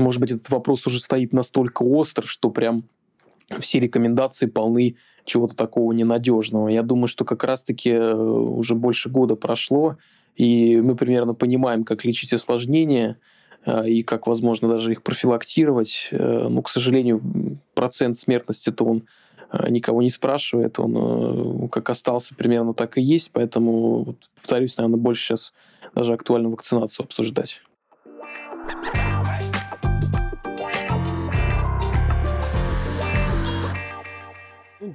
[0.00, 2.84] может быть, этот вопрос уже стоит настолько остро, что прям
[3.60, 6.68] все рекомендации полны чего-то такого ненадежного.
[6.68, 9.96] Я думаю, что как раз-таки э, уже больше года прошло,
[10.36, 13.18] и мы примерно понимаем, как лечить осложнения,
[13.64, 16.08] э, и как, возможно, даже их профилактировать.
[16.10, 17.20] Э, но, к сожалению,
[17.74, 19.04] процент смертности-то он
[19.68, 25.52] никого не спрашивает, он как остался примерно так и есть, поэтому, повторюсь, наверное, больше сейчас
[25.94, 27.60] даже актуально вакцинацию обсуждать.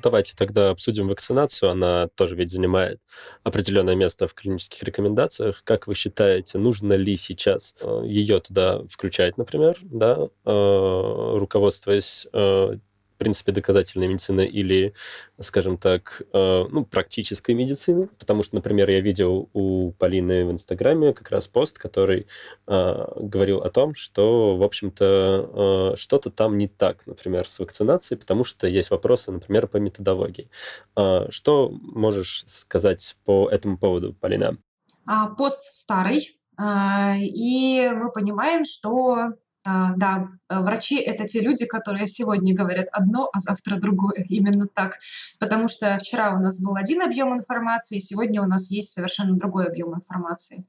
[0.04, 1.72] Давайте тогда обсудим вакцинацию.
[1.72, 3.00] Она тоже ведь занимает
[3.44, 5.62] определенное место в клинических рекомендациях.
[5.64, 12.78] Как вы считаете, нужно ли сейчас э, ее туда включать, например, да, э, руководствуясь э,
[13.22, 14.96] принципе, доказательной медицины или,
[15.40, 18.08] скажем так, э, ну, практической медицины.
[18.18, 22.26] Потому что, например, я видел у Полины в Инстаграме как раз пост, который
[22.66, 28.20] э, говорил о том, что, в общем-то, э, что-то там не так, например, с вакцинацией,
[28.20, 30.50] потому что есть вопросы, например, по методологии.
[31.30, 34.58] Что можешь сказать по этому поводу, Полина?
[35.06, 39.34] А, пост старый, и мы понимаем, что
[39.64, 44.26] да, э, врачи— это те люди, которые сегодня говорят одно, а завтра другое.
[44.30, 44.98] Именно так.
[45.40, 49.68] Потому что вчера у нас был один объем информации, сегодня у нас есть совершенно другой
[49.68, 50.66] объем информации.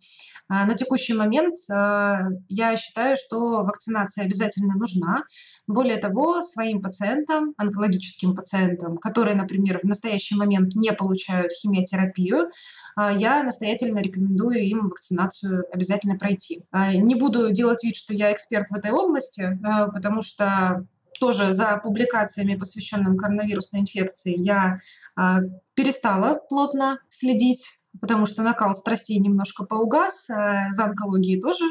[0.49, 2.19] А, на текущий момент а,
[2.49, 5.25] я считаю, что вакцинация обязательно нужна.
[5.67, 12.51] Более того, своим пациентам, онкологическим пациентам, которые, например, в настоящий момент не получают химиотерапию,
[12.97, 16.67] я настоятельно рекомендую им вакцинацию обязательно пройти.
[16.73, 20.85] Не буду делать вид, что я эксперт в этой области, э, потому что
[21.21, 24.79] тоже за публикациями, посвященными коронавирусной инфекции, я
[25.17, 25.39] э,
[25.75, 31.65] перестала плотно следить потому что накал страстей немножко поугас, э, за онкологией тоже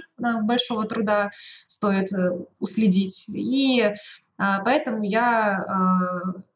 [0.43, 1.31] большого труда
[1.65, 2.09] стоит
[2.59, 3.25] уследить.
[3.27, 3.91] И
[4.37, 5.65] поэтому я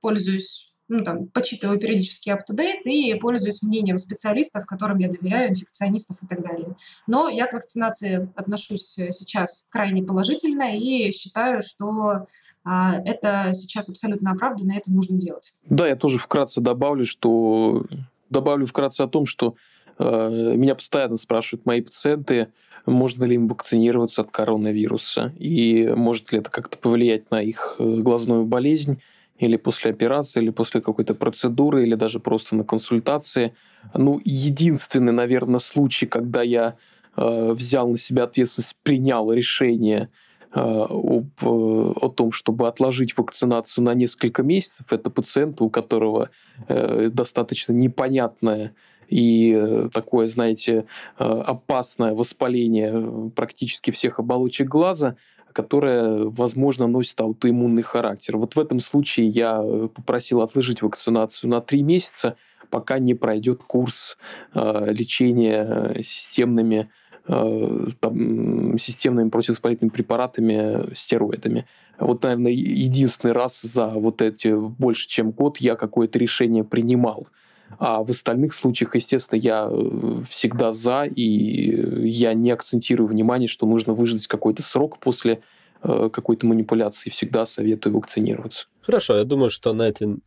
[0.02, 6.28] пользуюсь ну, там, почитываю периодически up-to-date и пользуюсь мнением специалистов, которым я доверяю, инфекционистов и
[6.28, 6.76] так далее.
[7.08, 12.28] Но я к вакцинации отношусь э, сейчас крайне положительно и считаю, что
[12.64, 15.56] а, это сейчас абсолютно оправданно, это нужно делать.
[15.66, 17.86] Да, я тоже вкратце добавлю, что
[18.30, 19.56] добавлю вкратце о том, что
[19.98, 22.50] э, меня постоянно спрашивают мои пациенты,
[22.86, 27.84] можно ли им вакцинироваться от коронавируса и может ли это как-то повлиять на их э,
[27.98, 29.02] глазную болезнь
[29.38, 33.54] или после операции, или после какой-то процедуры, или даже просто на консультации.
[33.94, 36.76] Ну, единственный, наверное, случай, когда я
[37.18, 40.10] э, взял на себя ответственность, принял решение
[40.54, 46.30] э, об, э, о том, чтобы отложить вакцинацию на несколько месяцев, это пациент, у которого
[46.68, 48.74] э, достаточно непонятное
[49.10, 50.86] и э, такое, знаете,
[51.20, 55.18] э, опасное воспаление практически всех оболочек глаза–
[55.56, 58.36] которая, возможно, носит аутоиммунный характер.
[58.36, 62.36] Вот в этом случае я э, попросил отложить вакцинацию на три месяца,
[62.70, 64.18] пока не пройдет курс
[64.54, 66.90] э, лечения системными
[67.30, 71.66] э, там, системными противовоспалительными препаратами, стероидами.
[72.00, 77.30] Вот, наверное, единственный раз за вот эти больше, чем год я какое-то решение принимал.
[77.80, 83.66] А в остальных случаях, естественно, я э, всегда за, и я не акцентирую внимание, что
[83.66, 85.42] нужно выждать какой-то срок после
[85.84, 87.10] э, какой-то манипуляции.
[87.10, 88.68] Всегда советую вакцинироваться.
[88.86, 90.20] Хорошо, я думаю, что на этой,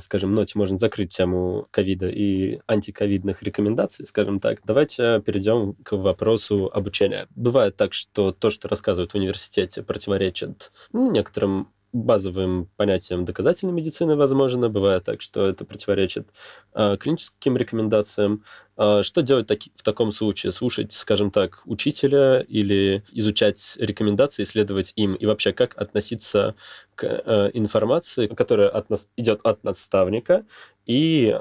[0.00, 4.60] скажем, ноте можно закрыть тему ковида и антиковидных рекомендаций, скажем так.
[4.64, 7.28] Давайте перейдем к вопросу обучения.
[7.36, 14.16] Бывает так, что то, что рассказывают в университете, противоречит ну, некоторым базовым понятием доказательной медицины,
[14.16, 14.68] возможно.
[14.68, 16.28] Бывает так, что это противоречит
[16.74, 18.44] э, клиническим рекомендациям.
[18.76, 20.52] Э, что делать таки, в таком случае?
[20.52, 25.14] Слушать, скажем так, учителя или изучать рекомендации, исследовать им?
[25.14, 26.54] И вообще, как относиться
[26.94, 30.44] к э, информации, которая от нас, идет от наставника
[30.84, 31.38] и,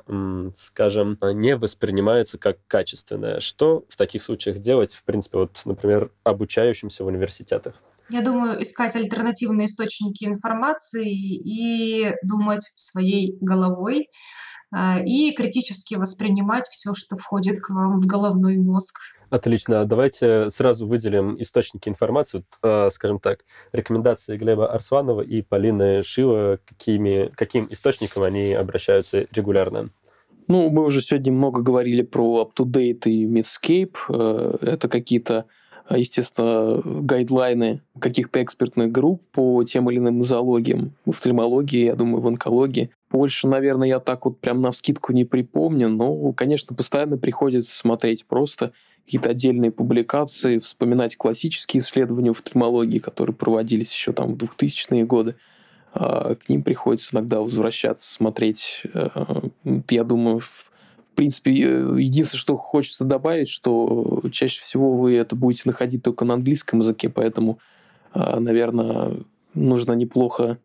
[0.53, 3.39] скажем, не воспринимается как качественная?
[3.39, 7.75] Что в таких случаях делать, в принципе, вот, например, обучающимся в университетах?
[8.09, 14.07] Я думаю, искать альтернативные источники информации и думать своей головой
[14.71, 18.95] а, и критически воспринимать все, что входит к вам в головной мозг.
[19.29, 19.85] Отлично.
[19.85, 22.45] Давайте сразу выделим источники информации.
[22.61, 23.39] Вот, скажем так,
[23.73, 29.89] рекомендации Глеба Арсланова и Полины Шива, какими, каким источникам они обращаются регулярно?
[30.47, 33.97] Ну, мы уже сегодня много говорили про UpToDate и Medscape.
[34.09, 35.45] Э, это какие-то а,
[35.95, 42.27] естественно, гайдлайны каких-то экспертных групп по тем или иным нозологиям, в офтальмологии, я думаю, в
[42.27, 42.89] онкологии.
[43.09, 48.25] Больше, наверное, я так вот прям на вскидку не припомню, но, конечно, постоянно приходится смотреть
[48.27, 48.73] просто
[49.05, 55.35] какие-то отдельные публикации, вспоминать классические исследования в офтальмологии, которые проводились еще там в 2000-е годы.
[55.93, 58.83] А, к ним приходится иногда возвращаться, смотреть.
[58.93, 59.07] Э,
[59.89, 60.41] я думаю,
[61.17, 66.79] принципе, единственное, что хочется добавить, что чаще всего вы это будете находить только на английском
[66.79, 67.59] языке, поэтому,
[68.13, 69.17] а, наверное,
[69.55, 70.59] нужно неплохо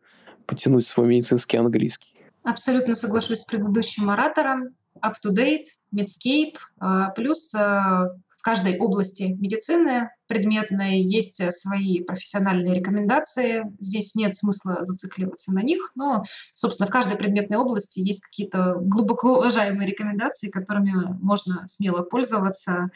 [0.47, 2.15] потянуть свой медицинский английский.
[2.43, 4.69] Абсолютно соглашусь с предыдущим оратором.
[5.03, 8.11] Up-to-date, Medscape, а, плюс а,
[8.43, 13.63] в каждой области медицины предметной есть э, свои профессиональные рекомендации.
[13.79, 19.39] Здесь нет смысла зацикливаться на них, но, собственно, в каждой предметной области есть какие-то глубоко
[19.39, 22.91] уважаемые рекомендации, которыми можно смело пользоваться.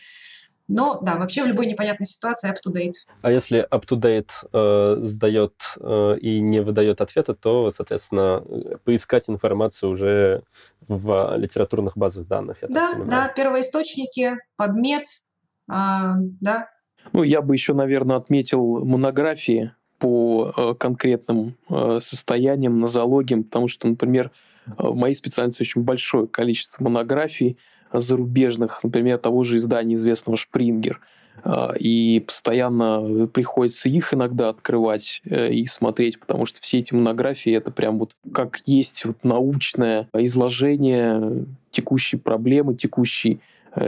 [0.66, 3.06] Но да, вообще в любой непонятной ситуации up-to-date.
[3.22, 8.42] А если up-to-date э, сдает э, и не выдает ответа, то, соответственно,
[8.84, 10.42] поискать информацию уже
[10.80, 12.58] в литературных базах данных.
[12.68, 15.06] да, да, первоисточники, подмет,
[15.68, 16.68] да.
[17.12, 23.88] Ну, я бы еще, наверное, отметил монографии по э, конкретным э, состояниям, нозологиям, потому что,
[23.88, 24.30] например,
[24.66, 27.58] э, в моей специальности очень большое количество монографий
[27.92, 31.00] зарубежных, например, того же издания известного «Шпрингер»,
[31.78, 37.98] и постоянно приходится их иногда открывать и смотреть, потому что все эти монографии это прям
[37.98, 43.42] вот как есть вот научное изложение текущей проблемы, текущей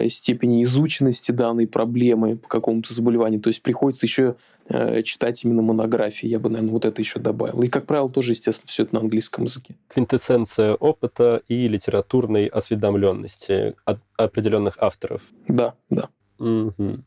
[0.08, 3.40] степени изученности данной проблемы по какому-то заболеванию.
[3.40, 4.36] То есть приходится еще
[4.68, 6.26] э, читать именно монографии.
[6.26, 7.62] Я бы, наверное, вот это еще добавил.
[7.62, 9.76] И, как правило, тоже, естественно, все это на английском языке.
[9.88, 15.22] Квинтэссенция опыта и литературной осведомленности от определенных авторов.
[15.46, 16.08] Да, да.
[16.38, 16.98] Угу.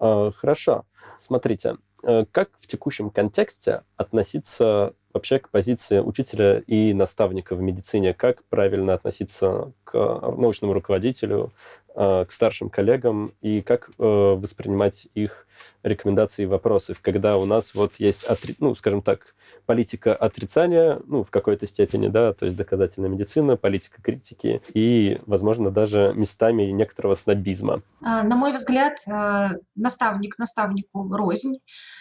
[0.00, 0.84] А, хорошо.
[1.16, 8.14] Смотрите, э, как в текущем контексте относиться вообще к позиции учителя и наставника в медицине?
[8.14, 9.94] Как правильно относиться к
[10.36, 11.52] научному руководителю,
[11.87, 15.48] э, к старшим коллегам и как э, воспринимать их
[15.82, 18.54] рекомендации и вопросы, когда у нас вот есть, отри...
[18.60, 19.34] ну, скажем так,
[19.66, 25.72] политика отрицания, ну, в какой-то степени, да, то есть доказательная медицина, политика критики и, возможно,
[25.72, 27.82] даже местами некоторого снобизма.
[28.00, 31.58] А, на мой взгляд, э, наставник наставнику рознь.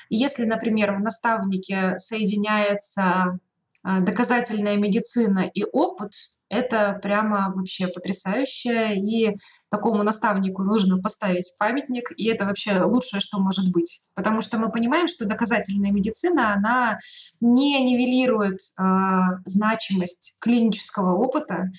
[0.10, 3.39] Если, например, в наставнике соединяется
[3.84, 6.12] э, доказательная медицина и опыт,
[6.50, 9.36] это прямо вообще потрясающе, и
[9.70, 14.02] такому наставнику нужно поставить памятник, и это вообще лучшее, что может быть.
[14.16, 16.98] Потому что мы понимаем, что доказательная медицина, она
[17.39, 18.84] не нивелирует э,
[19.45, 21.70] значимость клинического опыта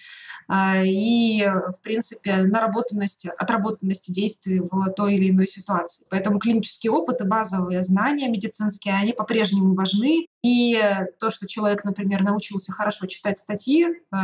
[0.49, 6.07] э, и, в принципе, наработанности, отработанности действий в той или иной ситуации.
[6.11, 10.27] Поэтому клинический опыт и базовые знания медицинские, они по-прежнему важны.
[10.43, 10.81] И
[11.19, 14.17] то, что человек, например, научился хорошо читать статьи, э,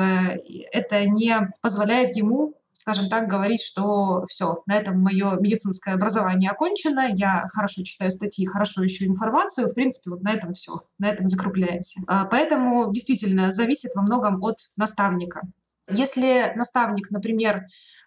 [0.72, 2.54] это не позволяет ему
[2.84, 8.44] скажем так, говорить, что все, на этом мое медицинское образование окончено, я хорошо читаю статьи,
[8.44, 12.00] хорошо ищу информацию, в принципе, вот на этом все, на этом закругляемся.
[12.06, 15.40] А, поэтому действительно зависит во многом от наставника.
[15.88, 17.64] Если наставник, например,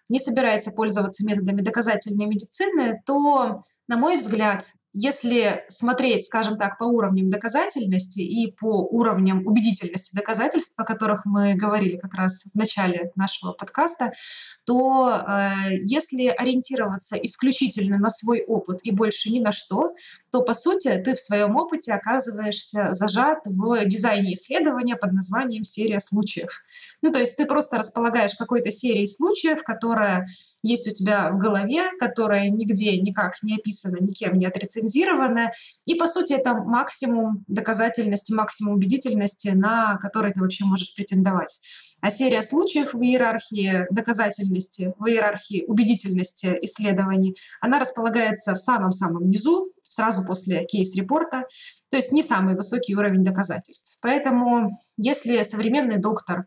[0.08, 6.84] не собирается пользоваться методами доказательной медицины, то, на мой взгляд, если смотреть, скажем так, по
[6.84, 13.12] уровням доказательности и по уровням убедительности доказательств, о которых мы говорили как раз в начале
[13.14, 14.12] нашего подкаста,
[14.64, 15.50] то э,
[15.84, 19.94] если ориентироваться исключительно на свой опыт и больше ни на что,
[20.30, 26.00] то, по сути, ты в своем опыте оказываешься зажат в дизайне исследования под названием «серия
[26.00, 26.62] случаев».
[27.02, 30.26] Ну, то есть ты просто располагаешь какой-то серией случаев, которая
[30.62, 34.46] есть у тебя в голове, которая нигде никак не описана, никем не
[34.78, 35.52] отрецензирована.
[35.86, 41.60] И, по сути, это максимум доказательности, максимум убедительности, на который ты вообще можешь претендовать.
[42.00, 49.72] А серия случаев в иерархии доказательности, в иерархии убедительности исследований, она располагается в самом-самом низу,
[49.88, 51.44] сразу после кейс-репорта,
[51.90, 53.98] то есть не самый высокий уровень доказательств.
[54.02, 56.46] Поэтому если современный доктор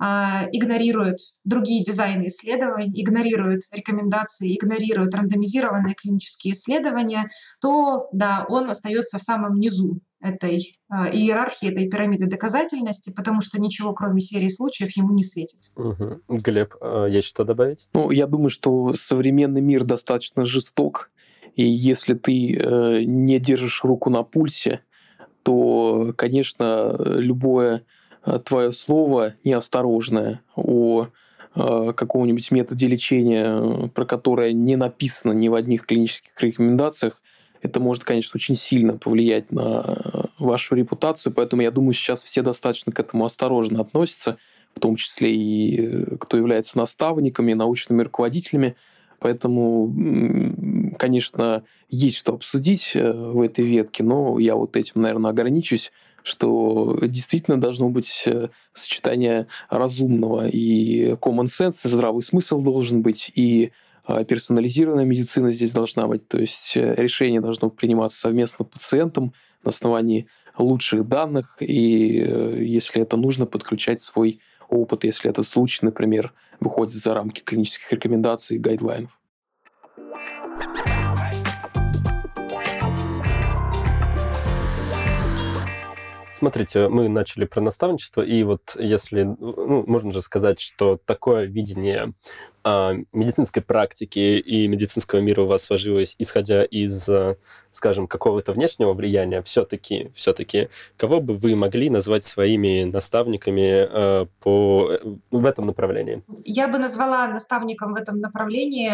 [0.00, 7.28] игнорирует другие дизайны исследований, игнорирует рекомендации, игнорирует рандомизированные клинические исследования,
[7.60, 13.60] то да, он остается в самом низу этой э, иерархии, этой пирамиды доказательности, потому что
[13.60, 15.70] ничего, кроме серии случаев, ему не светит.
[15.76, 16.20] Угу.
[16.28, 17.88] Глеб, э, есть что добавить?
[17.94, 21.10] Ну, я думаю, что современный мир достаточно жесток,
[21.56, 24.80] и если ты э, не держишь руку на пульсе,
[25.42, 27.84] то, конечно, любое
[28.44, 31.06] твое слово неосторожное о
[31.54, 37.22] э, каком-нибудь методе лечения, про которое не написано ни в одних клинических рекомендациях,
[37.62, 42.92] это может, конечно, очень сильно повлиять на вашу репутацию, поэтому я думаю, сейчас все достаточно
[42.92, 44.38] к этому осторожно относятся,
[44.74, 48.76] в том числе и э, кто является наставниками, научными руководителями.
[49.18, 49.92] Поэтому,
[50.98, 55.92] конечно, есть что обсудить в этой ветке, но я вот этим, наверное, ограничусь
[56.22, 63.72] что действительно должно быть э, сочетание разумного и common sense, здравый смысл должен быть, и
[64.04, 69.68] а, персонализированная медицина здесь должна быть, то есть э, решение должно приниматься совместно пациентом на
[69.68, 70.26] основании
[70.58, 76.94] лучших данных, и э, если это нужно, подключать свой опыт, если этот случай, например, выходит
[76.94, 79.19] за рамки клинических рекомендаций и гайдлайнов.
[86.40, 92.14] Смотрите, мы начали про наставничество, и вот если, ну, можно же сказать, что такое видение
[92.64, 97.36] медицинской практики и медицинского мира у вас сложилось, исходя из, э,
[97.70, 104.90] скажем, какого-то внешнего влияния, все-таки, все-таки, кого бы вы могли назвать своими наставниками э, по,
[104.90, 104.98] э,
[105.30, 106.22] в этом направлении?
[106.44, 108.92] Я бы назвала наставником в этом направлении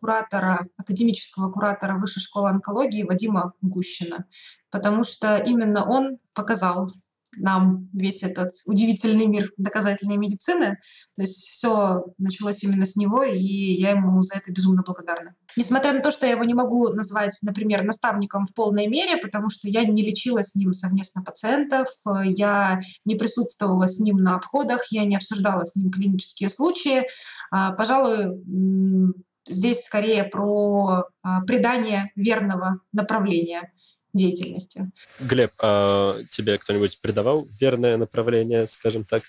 [0.00, 4.26] куратора, академического куратора Высшей школы онкологии Вадима Гущина,
[4.70, 6.88] потому что именно он показал
[7.36, 10.78] нам весь этот удивительный мир доказательной медицины.
[11.14, 15.34] То есть все началось именно с него, и я ему за это безумно благодарна.
[15.56, 19.50] Несмотря на то, что я его не могу назвать, например, наставником в полной мере, потому
[19.50, 21.88] что я не лечила с ним совместно пациентов,
[22.24, 27.06] я не присутствовала с ним на обходах, я не обсуждала с ним клинические случаи.
[27.50, 28.42] А, пожалуй,
[29.48, 33.72] здесь скорее про а, придание верного направления
[34.14, 34.90] деятельности.
[35.20, 39.22] Глеб, а тебе кто-нибудь придавал верное направление, скажем так?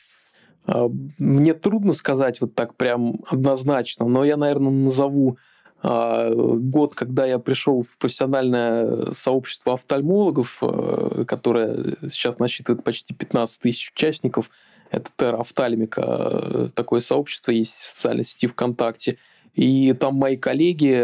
[0.67, 5.37] А, мне трудно сказать вот так прям однозначно, но я, наверное, назову
[5.81, 11.75] а, год, когда я пришел в профессиональное сообщество офтальмологов, а, которое
[12.09, 14.49] сейчас насчитывает почти 15 тысяч участников.
[14.91, 16.69] Это Терра Офтальмика.
[16.73, 19.17] Такое сообщество есть в социальной сети ВКонтакте.
[19.55, 21.01] И там мои коллеги,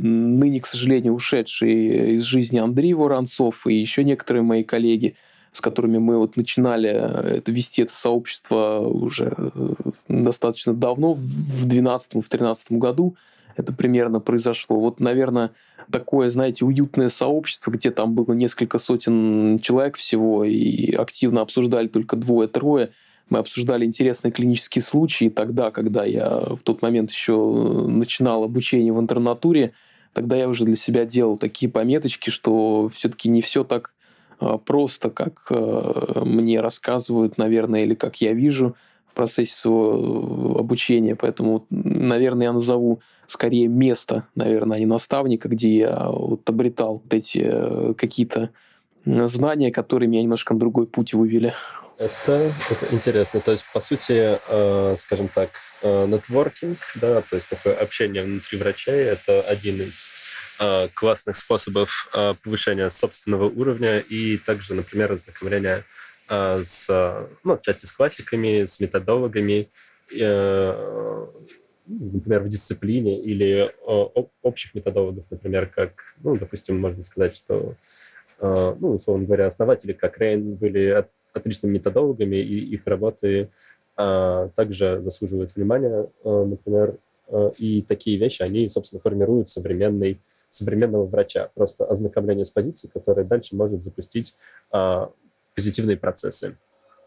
[0.00, 5.14] ныне, к сожалению, ушедшие из жизни Андрей Воронцов и еще некоторые мои коллеги,
[5.52, 9.34] с которыми мы вот начинали это, вести это сообщество уже
[10.08, 13.16] достаточно давно, в 2012-2013 году,
[13.56, 14.78] это примерно произошло.
[14.78, 15.52] Вот, наверное,
[15.90, 22.16] такое, знаете, уютное сообщество, где там было несколько сотен человек всего, и активно обсуждали только
[22.16, 22.90] двое-трое.
[23.28, 27.36] Мы обсуждали интересные клинические случаи тогда, когда я в тот момент еще
[27.88, 29.72] начинал обучение в интернатуре,
[30.12, 33.92] тогда я уже для себя делал такие пометочки, что все-таки не все так
[34.38, 38.76] а, просто, как а, мне рассказывают, наверное, или как я вижу
[39.16, 41.16] процессе своего э, обучения.
[41.16, 47.12] Поэтому, наверное, я назову скорее место, наверное, а не наставника, где я вот обретал вот
[47.12, 48.50] эти э, какие-то
[49.04, 51.54] знания, которые меня немножко на другой путь вывели.
[51.98, 53.40] Это, это интересно.
[53.40, 55.48] То есть, по сути, э, скажем так,
[55.82, 60.10] э, нетворкинг, да, то есть такое общение внутри врачей, это один из
[60.60, 65.84] э, классных способов э, повышения собственного уровня и также, например, ознакомления
[66.28, 66.88] а, с,
[67.44, 69.68] ну, отчасти с классиками, с методологами,
[70.14, 71.26] э,
[71.86, 73.72] например, в дисциплине или
[74.42, 75.92] общих методологов, например, как,
[76.22, 77.74] ну, допустим, можно сказать, что,
[78.40, 80.88] а, ну, условно говоря, основатели как Рейн были
[81.36, 83.50] отличными методологами, и их работы
[83.96, 86.98] а, также заслуживают внимания, например,
[87.58, 91.50] и такие вещи, они, собственно, формируют современный современного врача.
[91.54, 94.36] Просто ознакомление с позицией, которая дальше может запустить
[95.56, 96.56] позитивные процессы.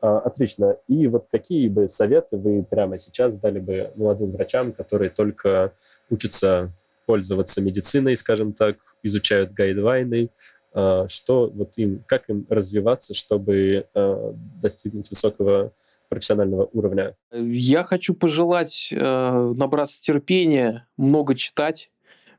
[0.02, 0.78] А, отлично.
[0.88, 5.74] И вот какие бы советы вы прямо сейчас дали бы молодым врачам, которые только
[6.10, 6.72] учатся
[7.06, 10.32] пользоваться медициной, скажем так, изучают гайдвайны, а,
[10.72, 15.74] что вот им, как им развиваться, чтобы а, достигнуть высокого
[16.10, 17.16] профессионального уровня?
[17.32, 21.92] Я хочу пожелать набраться терпения, много читать,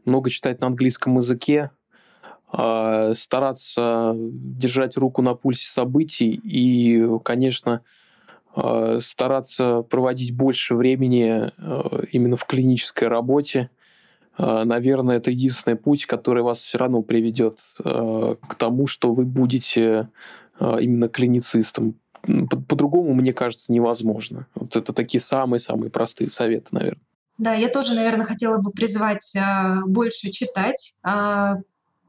[0.04, 1.70] много читать на английском языке,
[2.52, 7.82] стараться держать руку на пульсе событий и, конечно,
[8.52, 11.48] стараться проводить больше времени
[12.10, 13.70] именно в клинической работе.
[14.40, 20.08] Наверное, это единственный путь, который вас все равно приведет к тому, что вы будете
[20.58, 21.94] именно клиницистом.
[22.22, 24.46] По-другому, мне кажется, невозможно.
[24.54, 27.02] Вот это такие самые-самые простые советы, наверное.
[27.38, 29.34] Да, я тоже, наверное, хотела бы призвать
[29.86, 30.94] больше читать,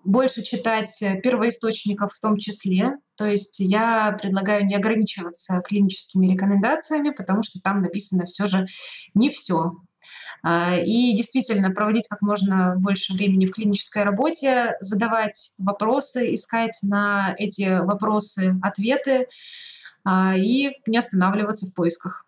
[0.03, 2.93] больше читать э, первоисточников в том числе.
[3.15, 8.65] То есть я предлагаю не ограничиваться клиническими рекомендациями, потому что там написано все же
[9.13, 9.73] не все.
[10.43, 17.35] А, и действительно проводить как можно больше времени в клинической работе, задавать вопросы, искать на
[17.37, 19.27] эти вопросы ответы
[20.03, 22.25] а, и не останавливаться в поисках.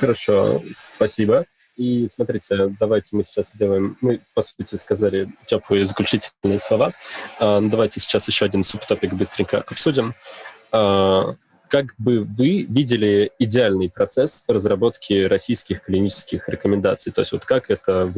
[0.00, 1.44] Хорошо, спасибо.
[1.76, 6.92] И смотрите, давайте мы сейчас сделаем, мы, по сути, сказали теплые заключительные слова.
[7.40, 10.14] А, давайте сейчас еще один субтопик быстренько обсудим.
[11.66, 17.12] А, как бы вы видели идеальный процесс разработки российских клинических рекомендаций?
[17.12, 18.16] То есть вот как это в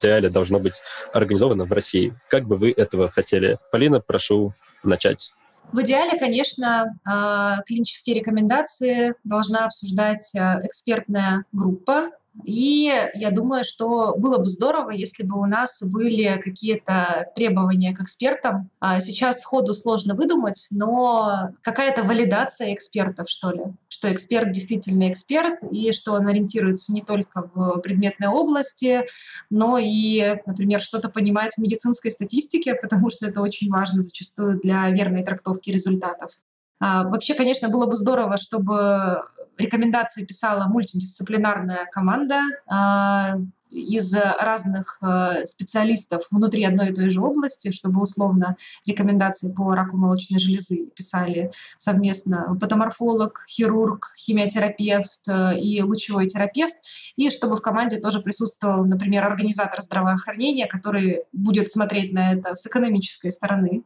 [0.00, 0.80] идеале должно быть
[1.12, 2.12] организовано в России?
[2.28, 3.58] Как бы вы этого хотели?
[3.72, 4.52] Полина, прошу
[4.84, 5.32] начать.
[5.72, 12.10] В идеале, конечно, а, клинические рекомендации должна обсуждать экспертная группа,
[12.44, 18.00] и я думаю, что было бы здорово, если бы у нас были какие-то требования к
[18.00, 18.70] экспертам.
[18.78, 23.62] А сейчас сходу сложно выдумать, но какая-то валидация экспертов, что ли.
[23.88, 29.06] Что эксперт действительно эксперт, и что он ориентируется не только в предметной области,
[29.50, 34.88] но и, например, что-то понимает в медицинской статистике, потому что это очень важно зачастую для
[34.90, 36.32] верной трактовки результатов.
[36.78, 39.22] А, вообще, конечно, было бы здорово, чтобы
[39.60, 43.36] рекомендации писала мультидисциплинарная команда а,
[43.70, 49.96] из разных а, специалистов внутри одной и той же области, чтобы условно рекомендации по раку
[49.96, 56.74] молочной железы писали совместно патоморфолог, хирург, химиотерапевт и лучевой терапевт,
[57.16, 62.66] и чтобы в команде тоже присутствовал, например, организатор здравоохранения, который будет смотреть на это с
[62.66, 63.84] экономической стороны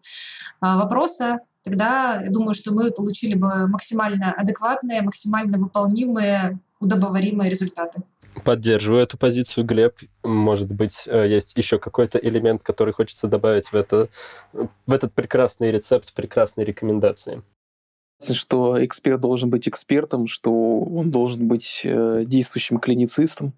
[0.61, 8.03] вопроса, тогда я думаю, что мы получили бы максимально адекватные, максимально выполнимые, удобоваримые результаты.
[8.45, 9.95] Поддерживаю эту позицию, Глеб.
[10.23, 14.09] Может быть, э, есть еще какой-то элемент, который хочется добавить в, это,
[14.53, 17.43] в этот прекрасный рецепт, прекрасные рекомендации
[18.33, 23.53] что эксперт должен быть экспертом, что он должен быть э, действующим клиницистом,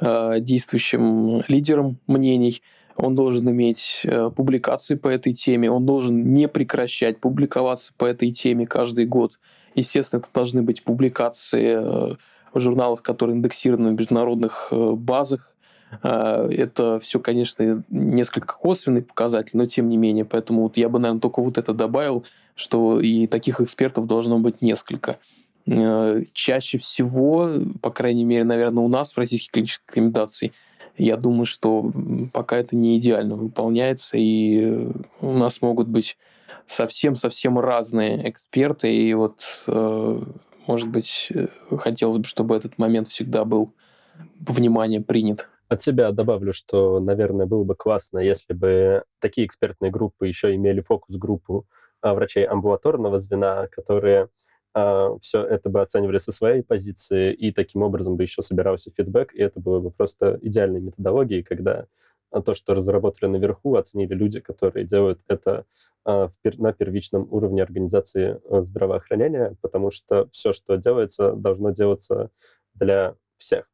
[0.00, 2.62] э, действующим лидером мнений,
[2.96, 8.30] он должен иметь э, публикации по этой теме, он должен не прекращать публиковаться по этой
[8.32, 9.38] теме каждый год.
[9.74, 12.14] Естественно, это должны быть публикации э,
[12.52, 15.48] в журналах, которые индексированы в международных э, базах.
[16.02, 20.24] Это все, конечно, несколько косвенный показатель, но тем не менее.
[20.24, 22.24] Поэтому вот я бы, наверное, только вот это добавил,
[22.54, 25.18] что и таких экспертов должно быть несколько.
[26.32, 27.50] Чаще всего,
[27.82, 30.52] по крайней мере, наверное, у нас в российских клинических рекомендаций,
[30.96, 31.90] я думаю, что
[32.32, 34.88] пока это не идеально выполняется, и
[35.20, 36.16] у нас могут быть
[36.66, 40.22] совсем-совсем разные эксперты, и вот, э,
[40.66, 43.72] может быть, э, хотелось бы, чтобы этот момент всегда был
[44.40, 45.48] внимание принят.
[45.68, 50.80] От себя добавлю, что, наверное, было бы классно, если бы такие экспертные группы еще имели
[50.80, 51.66] фокус-группу
[52.02, 54.28] а, врачей амбулаторного звена, которые
[54.74, 59.34] а, все это бы оценивали со своей позиции, и таким образом бы еще собирался фидбэк,
[59.34, 61.86] и это было бы просто идеальной методологией, когда
[62.30, 65.66] а, то, что разработали наверху, оценили люди, которые делают это
[66.04, 72.30] а, на первичном уровне организации здравоохранения, потому что все, что делается, должно делаться
[72.74, 73.68] для всех.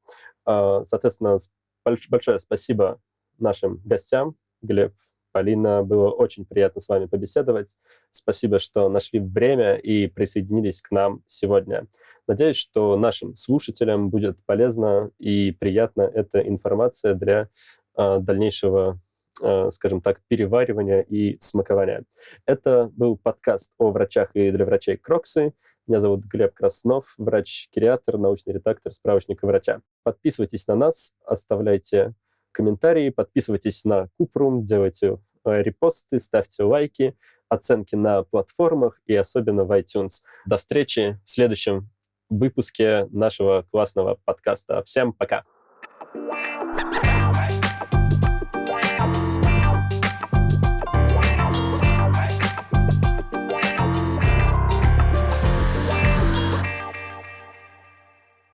[0.45, 1.37] Соответственно,
[1.85, 3.01] большое спасибо
[3.39, 4.35] нашим гостям.
[4.63, 4.95] Глеб,
[5.39, 7.77] Полина, было очень приятно с вами побеседовать.
[8.11, 11.87] Спасибо, что нашли время и присоединились к нам сегодня.
[12.27, 17.51] Надеюсь, что нашим слушателям будет полезна и приятна эта информация для
[17.97, 18.99] э, дальнейшего,
[19.41, 22.03] э, скажем так, переваривания и смакования.
[22.45, 25.53] Это был подкаст о врачах и для врачей Кроксы.
[25.87, 29.83] Меня зовут Глеб Краснов, врач-гериатр, научный редактор справочника врача.
[30.03, 32.17] Подписывайтесь на нас, оставляйте
[32.59, 35.19] комментарии, подписывайтесь на Купрум, делайте
[35.51, 37.17] репосты, ставьте лайки,
[37.49, 40.23] оценки на платформах и особенно в iTunes.
[40.47, 41.91] До встречи в следующем
[42.29, 44.83] выпуске нашего классного подкаста.
[44.85, 45.45] Всем пока!